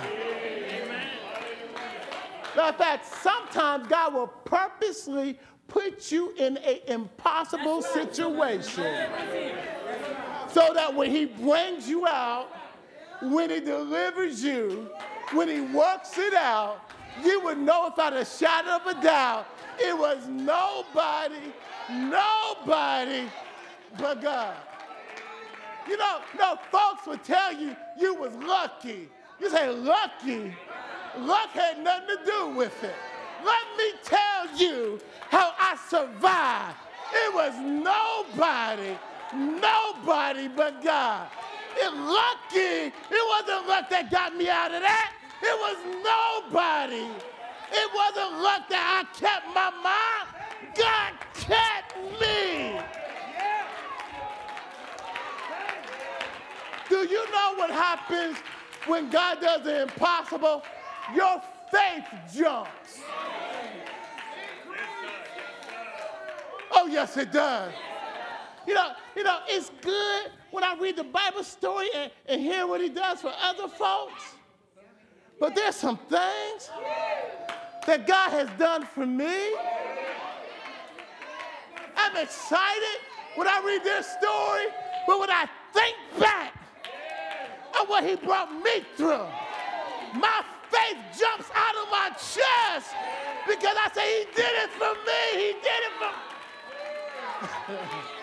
Matter 2.55 2.69
of 2.69 2.75
fact, 2.77 3.05
sometimes 3.05 3.87
God 3.87 4.13
will 4.13 4.27
purposely 4.27 5.39
put 5.67 6.11
you 6.11 6.33
in 6.37 6.57
an 6.57 6.79
impossible 6.87 7.81
situation 7.81 9.07
so 10.57 10.73
that 10.73 10.95
when 10.95 11.11
He 11.11 11.25
brings 11.25 11.87
you 11.87 12.07
out, 12.07 12.47
when 13.21 13.51
He 13.51 13.59
delivers 13.59 14.43
you, 14.43 14.89
when 15.33 15.47
He 15.47 15.61
works 15.61 16.17
it 16.17 16.33
out, 16.33 16.81
you 17.23 17.39
would 17.41 17.59
know 17.59 17.85
without 17.85 18.13
a 18.13 18.25
shadow 18.25 18.77
of 18.77 18.97
a 18.97 18.99
doubt 19.03 19.45
it 19.79 19.95
was 19.95 20.27
nobody, 20.27 21.53
nobody 21.89 23.29
but 23.99 24.19
God. 24.19 24.55
You 25.87 25.97
know, 25.97 26.21
no, 26.39 26.57
folks 26.71 27.05
would 27.05 27.23
tell 27.23 27.53
you 27.53 27.75
you 27.99 28.15
was 28.15 28.33
lucky. 28.33 29.09
You 29.39 29.51
say 29.51 29.69
lucky. 29.69 30.55
Luck 31.19 31.49
had 31.51 31.83
nothing 31.83 32.17
to 32.17 32.25
do 32.25 32.47
with 32.49 32.83
it. 32.83 32.95
Let 33.45 33.77
me 33.77 33.91
tell 34.03 34.57
you 34.57 34.99
how 35.29 35.53
I 35.59 35.77
survived. 35.87 36.77
It 37.13 37.33
was 37.33 37.53
nobody, 37.59 38.97
nobody 39.33 40.47
but 40.47 40.83
God. 40.83 41.27
It 41.75 41.93
lucky. 41.93 42.93
It 43.11 43.23
wasn't 43.29 43.67
luck 43.67 43.89
that 43.89 44.09
got 44.09 44.35
me 44.35 44.49
out 44.49 44.73
of 44.73 44.81
that. 44.81 45.13
It 45.41 45.55
was 45.61 45.77
nobody. 46.01 47.05
It 47.71 47.89
wasn't 47.93 48.41
luck 48.41 48.67
that 48.69 48.85
I 48.97 49.19
kept 49.19 49.47
my 49.53 49.69
mind. 49.83 50.27
God 50.75 51.13
kept 51.35 51.97
me. 52.19 52.79
Do 56.89 57.07
you 57.07 57.31
know 57.31 57.53
what 57.55 57.69
happens 57.69 58.37
when 58.85 59.09
God 59.09 59.41
does 59.41 59.63
the 59.63 59.83
impossible? 59.83 60.63
Your 61.13 61.41
faith 61.69 62.05
jumps. 62.33 63.01
Oh, 66.71 66.87
yes, 66.87 67.17
it 67.17 67.31
does. 67.31 67.73
You 68.67 68.73
know, 68.73 68.91
you 69.15 69.23
know, 69.23 69.39
it's 69.47 69.71
good 69.81 70.31
when 70.51 70.63
I 70.63 70.75
read 70.75 70.97
the 70.97 71.05
Bible 71.05 71.43
story 71.43 71.87
and, 71.95 72.11
and 72.27 72.41
hear 72.41 72.67
what 72.67 72.81
he 72.81 72.89
does 72.89 73.21
for 73.21 73.31
other 73.41 73.69
folks. 73.69 74.35
But 75.39 75.55
there's 75.55 75.75
some 75.75 75.97
things 75.97 76.69
that 77.85 78.05
God 78.05 78.31
has 78.31 78.49
done 78.59 78.85
for 78.85 79.05
me. 79.05 79.53
I'm 81.95 82.17
excited 82.17 82.99
when 83.35 83.47
I 83.47 83.61
read 83.65 83.83
this 83.83 84.05
story, 84.05 84.65
but 85.07 85.19
when 85.19 85.29
I 85.29 85.47
think 85.73 85.95
back 86.19 86.53
of 87.79 87.87
what 87.87 88.03
he 88.03 88.15
brought 88.15 88.51
me 88.51 88.83
through, 88.97 89.27
my 90.13 90.43
faith 90.69 90.97
jumps 91.17 91.49
out 91.55 91.75
of 91.75 91.89
my 91.89 92.09
chest 92.17 92.93
because 93.47 93.77
I 93.79 93.89
say 93.93 94.19
he 94.19 94.25
did 94.35 94.51
it 94.63 94.69
for 94.71 94.93
me. 94.93 95.21
He 95.33 95.53
did 95.53 95.81
it 95.87 95.93
for 95.99 96.11
Do 97.67 97.77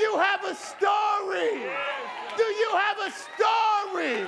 you 0.00 0.18
have 0.18 0.44
a 0.44 0.54
story? 0.54 1.62
Do 2.36 2.44
you 2.44 2.70
have 2.76 2.98
a 2.98 3.10
story 3.10 4.22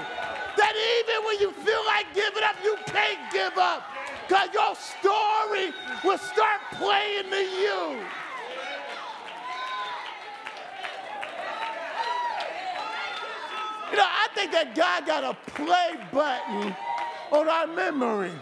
that 0.57 0.75
even 0.75 1.25
when 1.27 1.39
you 1.41 1.53
feel 1.53 1.85
like 1.87 2.07
giving 2.15 2.43
up, 2.43 2.57
you 2.65 2.77
can't 2.87 3.33
give 3.33 3.57
up? 3.59 3.83
Because 4.27 4.49
your 4.53 4.75
story 4.75 5.73
will 6.05 6.19
start 6.19 6.61
playing 6.75 7.31
to 7.31 7.37
you. 7.37 8.01
You 13.91 13.97
know, 13.97 14.05
I 14.05 14.29
think 14.35 14.53
that 14.53 14.75
God 14.75 15.07
got 15.07 15.25
a 15.25 15.35
play 15.53 15.99
button 16.13 16.77
on 17.31 17.49
our 17.49 17.67
memory. 17.67 18.33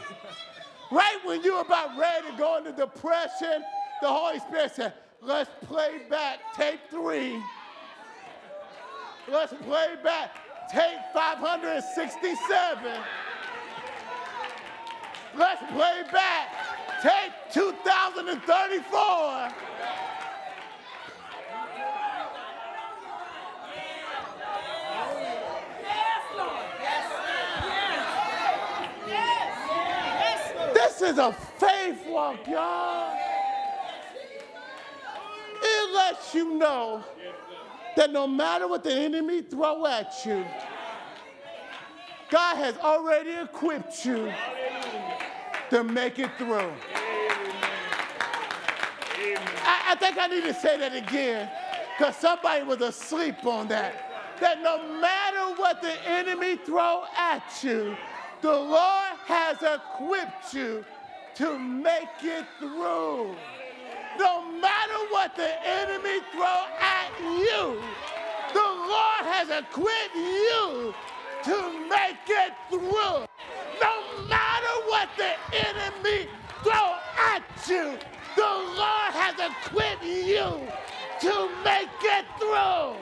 Right 0.90 1.18
when 1.24 1.42
you're 1.42 1.60
about 1.60 1.96
ready 1.98 2.30
to 2.30 2.36
go 2.36 2.58
into 2.58 2.72
depression, 2.72 3.62
the 4.00 4.08
Holy 4.08 4.38
Spirit 4.40 4.72
said, 4.74 4.92
let's 5.26 5.50
play 5.66 5.98
back 6.08 6.38
tape 6.56 6.80
three. 6.88 7.42
Let's 9.28 9.52
play 9.64 9.96
back 10.04 10.36
tape 10.72 11.00
567. 11.12 12.92
Let's 15.36 15.62
play 15.72 16.02
back 16.12 16.48
tape 17.02 17.32
2034. 17.52 19.48
This 30.72 31.02
is 31.02 31.18
a 31.18 31.32
faith 31.32 32.06
walk, 32.06 32.46
y'all. 32.46 33.25
It 35.86 35.94
lets 35.94 36.34
you 36.34 36.54
know 36.54 37.04
that 37.96 38.12
no 38.12 38.26
matter 38.26 38.66
what 38.66 38.82
the 38.82 38.92
enemy 38.92 39.42
throw 39.42 39.86
at 39.86 40.12
you, 40.24 40.44
God 42.28 42.56
has 42.56 42.76
already 42.78 43.30
equipped 43.30 44.04
you 44.04 44.32
to 45.70 45.84
make 45.84 46.18
it 46.18 46.30
through. 46.38 46.72
I, 49.62 49.82
I 49.90 49.96
think 49.98 50.18
I 50.18 50.26
need 50.26 50.42
to 50.42 50.54
say 50.54 50.76
that 50.76 50.94
again 50.94 51.48
because 51.96 52.16
somebody 52.16 52.64
was 52.64 52.80
asleep 52.80 53.44
on 53.46 53.68
that. 53.68 54.38
That 54.40 54.62
no 54.62 55.00
matter 55.00 55.54
what 55.60 55.80
the 55.82 55.94
enemy 56.08 56.56
throw 56.56 57.04
at 57.16 57.62
you, 57.62 57.96
the 58.42 58.52
Lord 58.52 59.16
has 59.26 59.58
equipped 59.62 60.52
you 60.52 60.84
to 61.36 61.58
make 61.58 62.22
it 62.22 62.44
through. 62.58 63.36
No 64.18 64.50
what 65.16 65.34
the 65.34 65.66
enemy 65.66 66.20
throw 66.30 66.60
at 66.78 67.10
you, 67.18 67.80
the 68.52 68.68
Lord 68.92 69.24
has 69.24 69.48
equipped 69.48 70.14
you 70.14 70.92
to 71.42 71.88
make 71.88 72.28
it 72.28 72.52
through. 72.68 73.24
No 73.80 73.94
matter 74.28 74.74
what 74.92 75.08
the 75.16 75.32
enemy 75.56 76.28
throw 76.62 76.96
at 77.16 77.42
you, 77.66 77.96
the 78.36 78.52
Lord 78.82 79.12
has 79.16 79.36
equipped 79.40 80.04
you 80.04 80.60
to 81.22 81.48
make 81.64 81.88
it 82.02 82.26
through. 82.38 83.00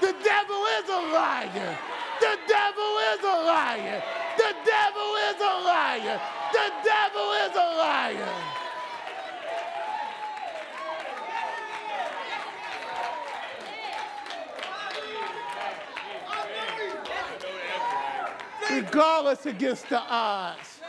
The 0.00 0.14
devil 0.24 0.62
is 0.78 0.88
a 0.88 1.00
liar. 1.12 1.78
The 2.20 2.38
devil 2.48 2.98
is 3.12 3.20
a 3.22 3.38
liar. 3.44 4.02
The 4.36 4.54
devil 4.64 5.16
is 5.28 5.36
a 5.40 5.54
liar. 5.64 6.20
The 6.52 6.72
devil 6.84 7.32
is 7.44 7.52
a 7.54 7.68
liar. 7.78 8.56
Regardless 18.70 19.46
against 19.46 19.88
the 19.88 20.00
odds, 20.00 20.80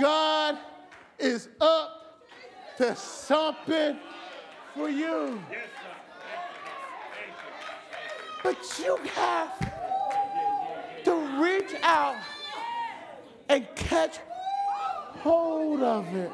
God 0.00 0.58
is 1.18 1.48
up 1.60 2.24
to 2.78 2.96
something 2.96 3.98
for 4.74 4.88
you. 4.88 5.40
But 8.42 8.56
you 8.78 8.96
have 9.14 9.69
reach 11.40 11.74
out 11.82 12.16
and 13.48 13.66
catch 13.74 14.18
hold 15.22 15.82
of 15.82 16.14
it. 16.14 16.30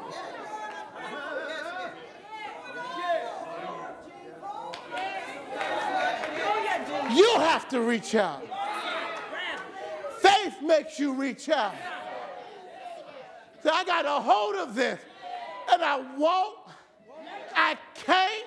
You 7.11 7.33
have 7.39 7.67
to 7.69 7.81
reach 7.81 8.15
out. 8.15 8.43
Faith 10.19 10.55
makes 10.61 10.99
you 10.99 11.13
reach 11.13 11.49
out. 11.49 11.73
So 13.63 13.71
I 13.71 13.83
got 13.83 14.05
a 14.05 14.21
hold 14.21 14.55
of 14.55 14.75
this 14.75 14.99
and 15.71 15.81
I 15.81 15.97
won't, 16.17 16.57
I 17.55 17.77
can't 17.95 18.45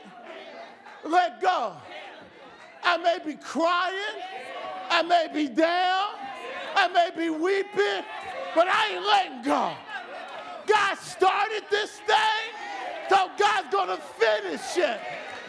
let 1.05 1.41
go. 1.41 1.75
I 2.83 2.97
may 2.97 3.19
be 3.25 3.35
crying, 3.35 4.23
I 4.89 5.03
may 5.03 5.29
be 5.33 5.49
down, 5.49 6.20
I 6.75 6.89
may 6.89 7.11
be 7.16 7.31
weeping, 7.31 8.05
but 8.55 8.68
I 8.68 8.95
ain't 8.95 9.07
letting 9.07 9.43
go. 9.43 9.73
God 10.66 10.95
started 10.99 11.64
this 11.71 11.99
thing, 12.01 12.47
so 13.09 13.31
God's 13.39 13.68
gonna 13.73 13.97
finish 13.97 14.77
it. 14.77 15.01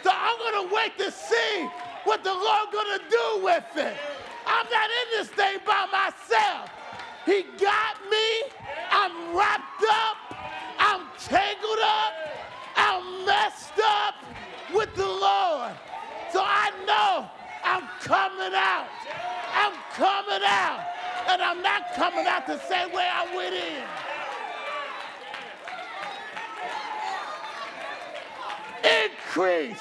So 0.02 0.10
I'm 0.12 0.38
gonna 0.38 0.74
wait 0.74 0.98
to 0.98 1.10
see 1.10 1.68
what 2.04 2.24
the 2.24 2.34
Lord 2.34 2.68
gonna 2.72 2.98
do 3.08 3.44
with 3.44 3.64
it. 3.76 3.96
I'm 4.46 4.66
not 4.70 4.90
in 4.90 5.18
this 5.18 5.28
thing 5.28 5.58
by 5.64 5.86
myself. 5.92 6.70
He 7.24 7.44
got 7.58 7.96
me. 8.10 8.42
I'm 8.90 9.36
wrapped 9.36 9.84
up. 9.88 10.16
I'm 10.78 11.06
tangled 11.20 11.78
up. 11.82 12.12
I'm 12.76 13.24
messed 13.24 13.78
up 13.84 14.14
with 14.74 14.94
the 14.96 15.06
Lord. 15.06 15.72
So 16.32 16.42
I 16.42 16.72
know 16.86 17.30
I'm 17.62 17.88
coming 18.00 18.54
out. 18.54 18.88
I'm 19.54 19.74
coming 19.94 20.42
out. 20.44 20.91
And 21.28 21.40
I'm 21.40 21.62
not 21.62 21.92
coming 21.94 22.26
out 22.26 22.46
the 22.46 22.58
same 22.58 22.92
way 22.92 23.08
I 23.10 23.36
went 23.36 23.54
in. 23.54 23.82
Increase, 29.04 29.80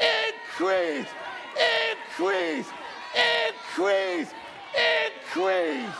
increase, 0.00 1.08
increase, 2.16 2.68
increase, 3.14 4.30
increase. 4.74 5.96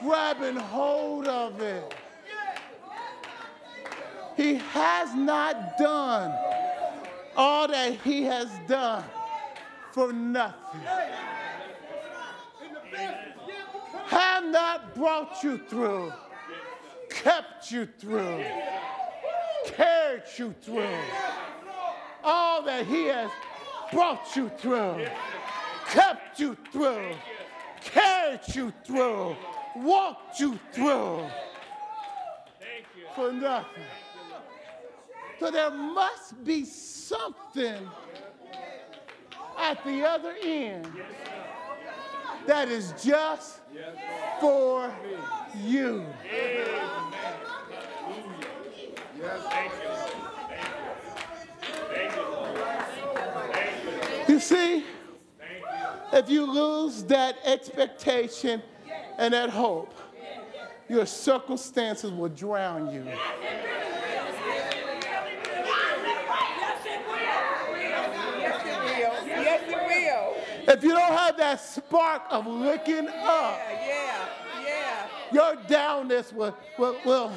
Grabbing 0.00 0.56
hold 0.56 1.28
of 1.28 1.60
it. 1.60 1.94
He 4.36 4.54
has 4.54 5.14
not 5.14 5.76
done 5.76 6.32
all 7.36 7.68
that 7.68 7.94
he 8.02 8.24
has 8.24 8.48
done 8.66 9.04
for 9.92 10.12
nothing. 10.12 10.80
Have 14.06 14.44
not 14.44 14.94
brought 14.94 15.42
you 15.42 15.58
through, 15.58 16.12
kept 17.08 17.70
you 17.70 17.86
through, 17.98 18.44
carried 19.66 20.22
you 20.36 20.54
through. 20.62 20.96
All 22.24 22.62
that 22.62 22.86
he 22.86 23.06
has 23.06 23.30
brought 23.92 24.34
you 24.34 24.50
through, 24.58 25.06
kept 25.88 26.40
you 26.40 26.56
through, 26.72 27.14
carried 27.82 28.40
you 28.54 28.72
through, 28.84 29.36
walked 29.76 30.40
you 30.40 30.58
through 30.72 31.26
for 33.14 33.32
nothing. 33.32 33.84
So 35.38 35.50
there 35.50 35.70
must 35.70 36.44
be 36.44 36.64
something 36.64 37.88
at 39.58 39.84
the 39.84 40.04
other 40.04 40.34
end 40.42 40.88
that 42.46 42.68
is 42.68 42.92
just 43.02 43.60
for 44.40 44.92
you. 45.62 46.04
You 54.28 54.40
see, 54.40 54.84
if 56.12 56.28
you 56.28 56.50
lose 56.50 57.04
that 57.04 57.36
expectation 57.44 58.62
and 59.18 59.34
that 59.34 59.50
hope, 59.50 59.94
your 60.88 61.06
circumstances 61.06 62.10
will 62.10 62.28
drown 62.28 62.92
you. 62.92 63.04
Yes, 69.26 69.62
it 69.68 69.76
will. 69.86 70.61
If 70.72 70.82
you 70.82 70.90
don't 70.92 71.12
have 71.12 71.36
that 71.36 71.60
spark 71.60 72.22
of 72.30 72.46
looking 72.46 73.06
up, 73.08 73.60
Yeah, 73.60 73.86
yeah, 73.86 74.26
yeah. 74.64 75.06
your 75.30 75.56
downness 75.64 76.32
will, 76.32 76.56
will, 76.78 76.96
will. 77.04 77.32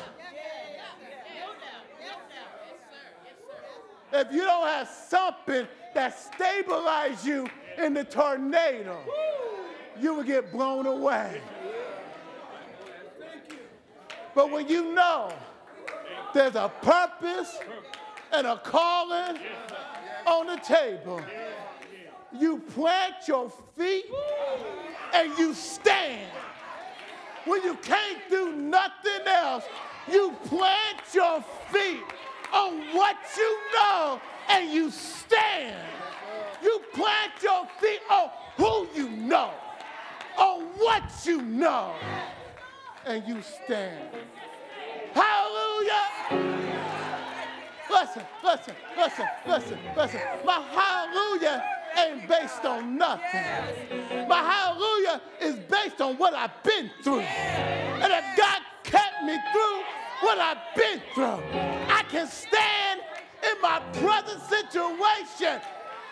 If 4.14 4.32
you 4.32 4.42
don't 4.44 4.68
have 4.68 4.88
something 4.88 5.68
that 5.94 6.16
stabilizes 6.18 7.26
you 7.26 7.48
in 7.78 7.94
the 7.94 8.06
tornado, 8.06 8.98
you 10.00 10.14
will 10.14 10.24
get 10.24 10.54
blown 10.54 10.86
away. 10.86 11.42
But 14.34 14.50
when 14.50 14.70
you 14.70 14.94
know 14.94 15.34
there's 16.34 16.56
a 16.56 16.72
purpose 16.82 17.58
and 18.32 18.48
a 18.48 18.58
calling 18.58 19.38
on 20.26 20.48
the 20.48 20.58
table, 20.58 21.22
you 22.42 22.60
plant 22.60 23.28
your 23.28 23.50
feet 23.78 24.06
and 25.14 25.38
you 25.38 25.54
stand. 25.54 26.30
When 27.46 27.62
you 27.64 27.76
can't 27.76 28.20
do 28.30 28.54
nothing 28.54 29.28
else, 29.28 29.66
you 30.12 30.34
plant 30.46 31.02
your 31.14 31.44
feet 31.72 32.04
on 32.54 32.80
what 32.96 33.18
you 33.38 33.58
know 33.74 34.22
and 34.50 34.72
you 34.72 34.90
stand. 34.92 35.76
You 36.64 36.82
plant 36.94 37.34
your 37.44 37.68
feet 37.80 38.02
on 38.10 38.30
who 38.58 38.88
you 38.96 39.10
know, 39.10 39.52
on 40.38 40.64
what 40.78 41.04
you 41.26 41.42
know, 41.42 41.94
and 43.06 43.24
you 43.28 43.42
stand. 43.42 44.10
Hallelujah. 45.14 46.66
Listen, 47.90 48.24
listen, 48.44 48.76
listen, 48.98 49.26
listen, 49.48 49.80
listen. 49.96 50.20
My 50.44 50.62
hallelujah 50.74 51.64
ain't 51.98 52.28
based 52.28 52.66
on 52.66 52.98
nothing. 52.98 54.28
My 54.28 54.42
hallelujah 54.42 55.22
is 55.42 55.56
based 55.70 56.02
on 56.02 56.18
what 56.18 56.34
I've 56.34 56.64
been 56.64 56.90
through. 57.04 57.20
And 57.22 58.12
if 58.12 58.38
God 58.38 58.62
kept 58.84 59.24
me 59.24 59.38
through 59.52 59.84
what 60.22 60.38
I've 60.40 60.58
been 60.76 61.02
through, 61.14 61.42
I 61.90 62.04
can 62.10 62.28
stand 62.28 63.02
in 63.44 63.62
my 63.62 63.80
present 63.94 64.42
situation 64.42 65.62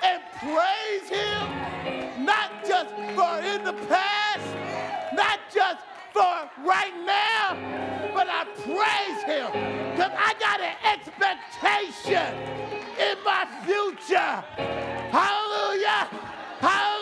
and 0.03 0.21
praise 0.39 1.09
Him, 1.09 2.25
not 2.25 2.51
just 2.65 2.89
for 3.15 3.39
in 3.39 3.63
the 3.63 3.73
past, 3.87 5.13
not 5.13 5.39
just 5.53 5.79
for 6.13 6.49
right 6.63 6.93
now, 7.05 7.57
but 8.13 8.27
I 8.29 8.45
praise 8.55 9.23
Him 9.23 9.51
because 9.91 10.11
I 10.15 10.33
got 10.39 10.59
an 10.61 10.75
expectation 10.83 12.35
in 12.99 13.17
my 13.23 13.47
future. 13.65 14.43
Hallelujah! 15.11 15.42
Hallelujah! 16.63 16.92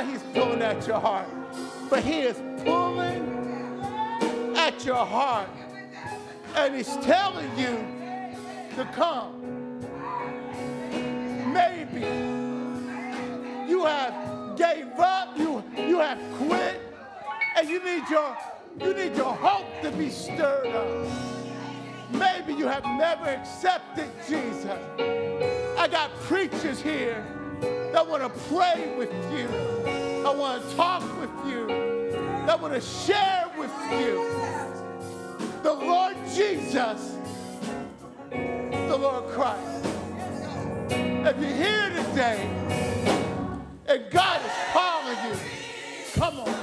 Why 0.00 0.10
He's 0.10 0.22
pulling 0.32 0.62
at 0.62 0.86
your 0.86 0.98
heart, 0.98 1.28
but 1.90 2.02
He 2.02 2.20
is 2.20 2.38
pulling 2.64 3.84
at 4.56 4.82
your 4.82 5.04
heart 5.04 5.50
and 6.56 6.74
He's 6.74 6.96
telling 7.02 7.50
you 7.58 7.84
to 8.76 8.84
come. 8.94 9.82
Maybe 11.52 12.00
you 13.70 13.84
have 13.84 14.56
gave 14.56 14.88
up, 14.98 15.36
you, 15.36 15.62
you 15.76 15.98
have 15.98 16.18
quit, 16.38 16.80
and 17.58 17.68
you 17.68 17.84
need 17.84 18.08
your 18.08 18.34
you 18.80 18.94
need 18.94 19.14
your 19.14 19.34
hope 19.34 19.66
to 19.82 19.90
be 19.90 20.08
stirred 20.08 20.68
up. 20.68 21.08
Maybe 22.10 22.54
you 22.54 22.68
have 22.68 22.84
never 22.84 23.26
accepted 23.26 24.08
Jesus. 24.26 24.78
I 25.76 25.88
got 25.90 26.10
preachers 26.20 26.80
here 26.80 27.22
that 27.60 28.06
want 28.06 28.22
to 28.22 28.40
pray 28.52 28.94
with 28.96 29.12
you, 29.32 29.46
that 30.22 30.36
want 30.36 30.62
to 30.62 30.76
talk 30.76 31.02
with 31.20 31.30
you, 31.52 31.66
that 32.46 32.60
want 32.60 32.74
to 32.74 32.80
share 32.80 33.50
with 33.58 33.72
you. 33.92 34.26
The 35.62 35.72
Lord 35.72 36.16
Jesus, 36.34 37.16
the 38.30 38.96
Lord 38.96 39.24
Christ. 39.32 39.86
If 40.90 41.38
you're 41.40 41.50
here 41.50 41.90
today 41.90 42.48
and 43.86 44.10
God 44.10 44.40
is 44.44 44.52
calling 44.72 45.18
you, 45.28 45.38
come 46.14 46.40
on. 46.40 46.59